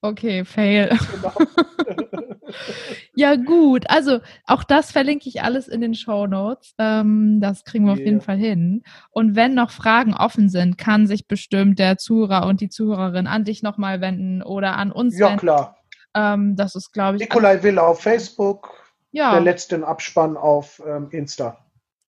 [0.07, 0.97] Okay, fail.
[1.13, 1.33] Genau.
[3.15, 3.89] ja, gut.
[3.91, 6.75] Also auch das verlinke ich alles in den Show Notes.
[6.79, 8.01] Ähm, das kriegen wir yeah.
[8.01, 8.83] auf jeden Fall hin.
[9.11, 13.45] Und wenn noch Fragen offen sind, kann sich bestimmt der Zuhörer und die Zuhörerin an
[13.45, 15.41] dich nochmal wenden oder an uns ja, wenden.
[15.41, 15.77] klar.
[16.15, 17.23] Ähm, das ist, glaube ich.
[17.23, 18.73] Nikolai Will auf Facebook.
[19.13, 19.33] Ja.
[19.33, 21.59] Der letzte Abspann auf ähm, Insta.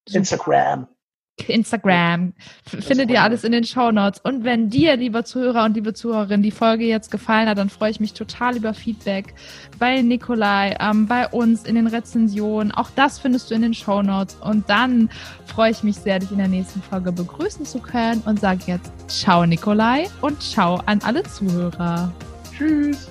[0.06, 0.18] Super.
[0.18, 0.88] Instagram.
[1.46, 2.32] Instagram.
[2.64, 4.20] Findet ihr alles in den Show Notes.
[4.20, 7.90] Und wenn dir, lieber Zuhörer und liebe Zuhörerin, die Folge jetzt gefallen hat, dann freue
[7.90, 9.34] ich mich total über Feedback
[9.78, 12.72] bei Nikolai, ähm, bei uns in den Rezensionen.
[12.72, 14.36] Auch das findest du in den Show Notes.
[14.36, 15.10] Und dann
[15.46, 18.92] freue ich mich sehr, dich in der nächsten Folge begrüßen zu können und sage jetzt
[19.08, 22.12] Ciao Nikolai und Ciao an alle Zuhörer.
[22.56, 23.08] Tschüss.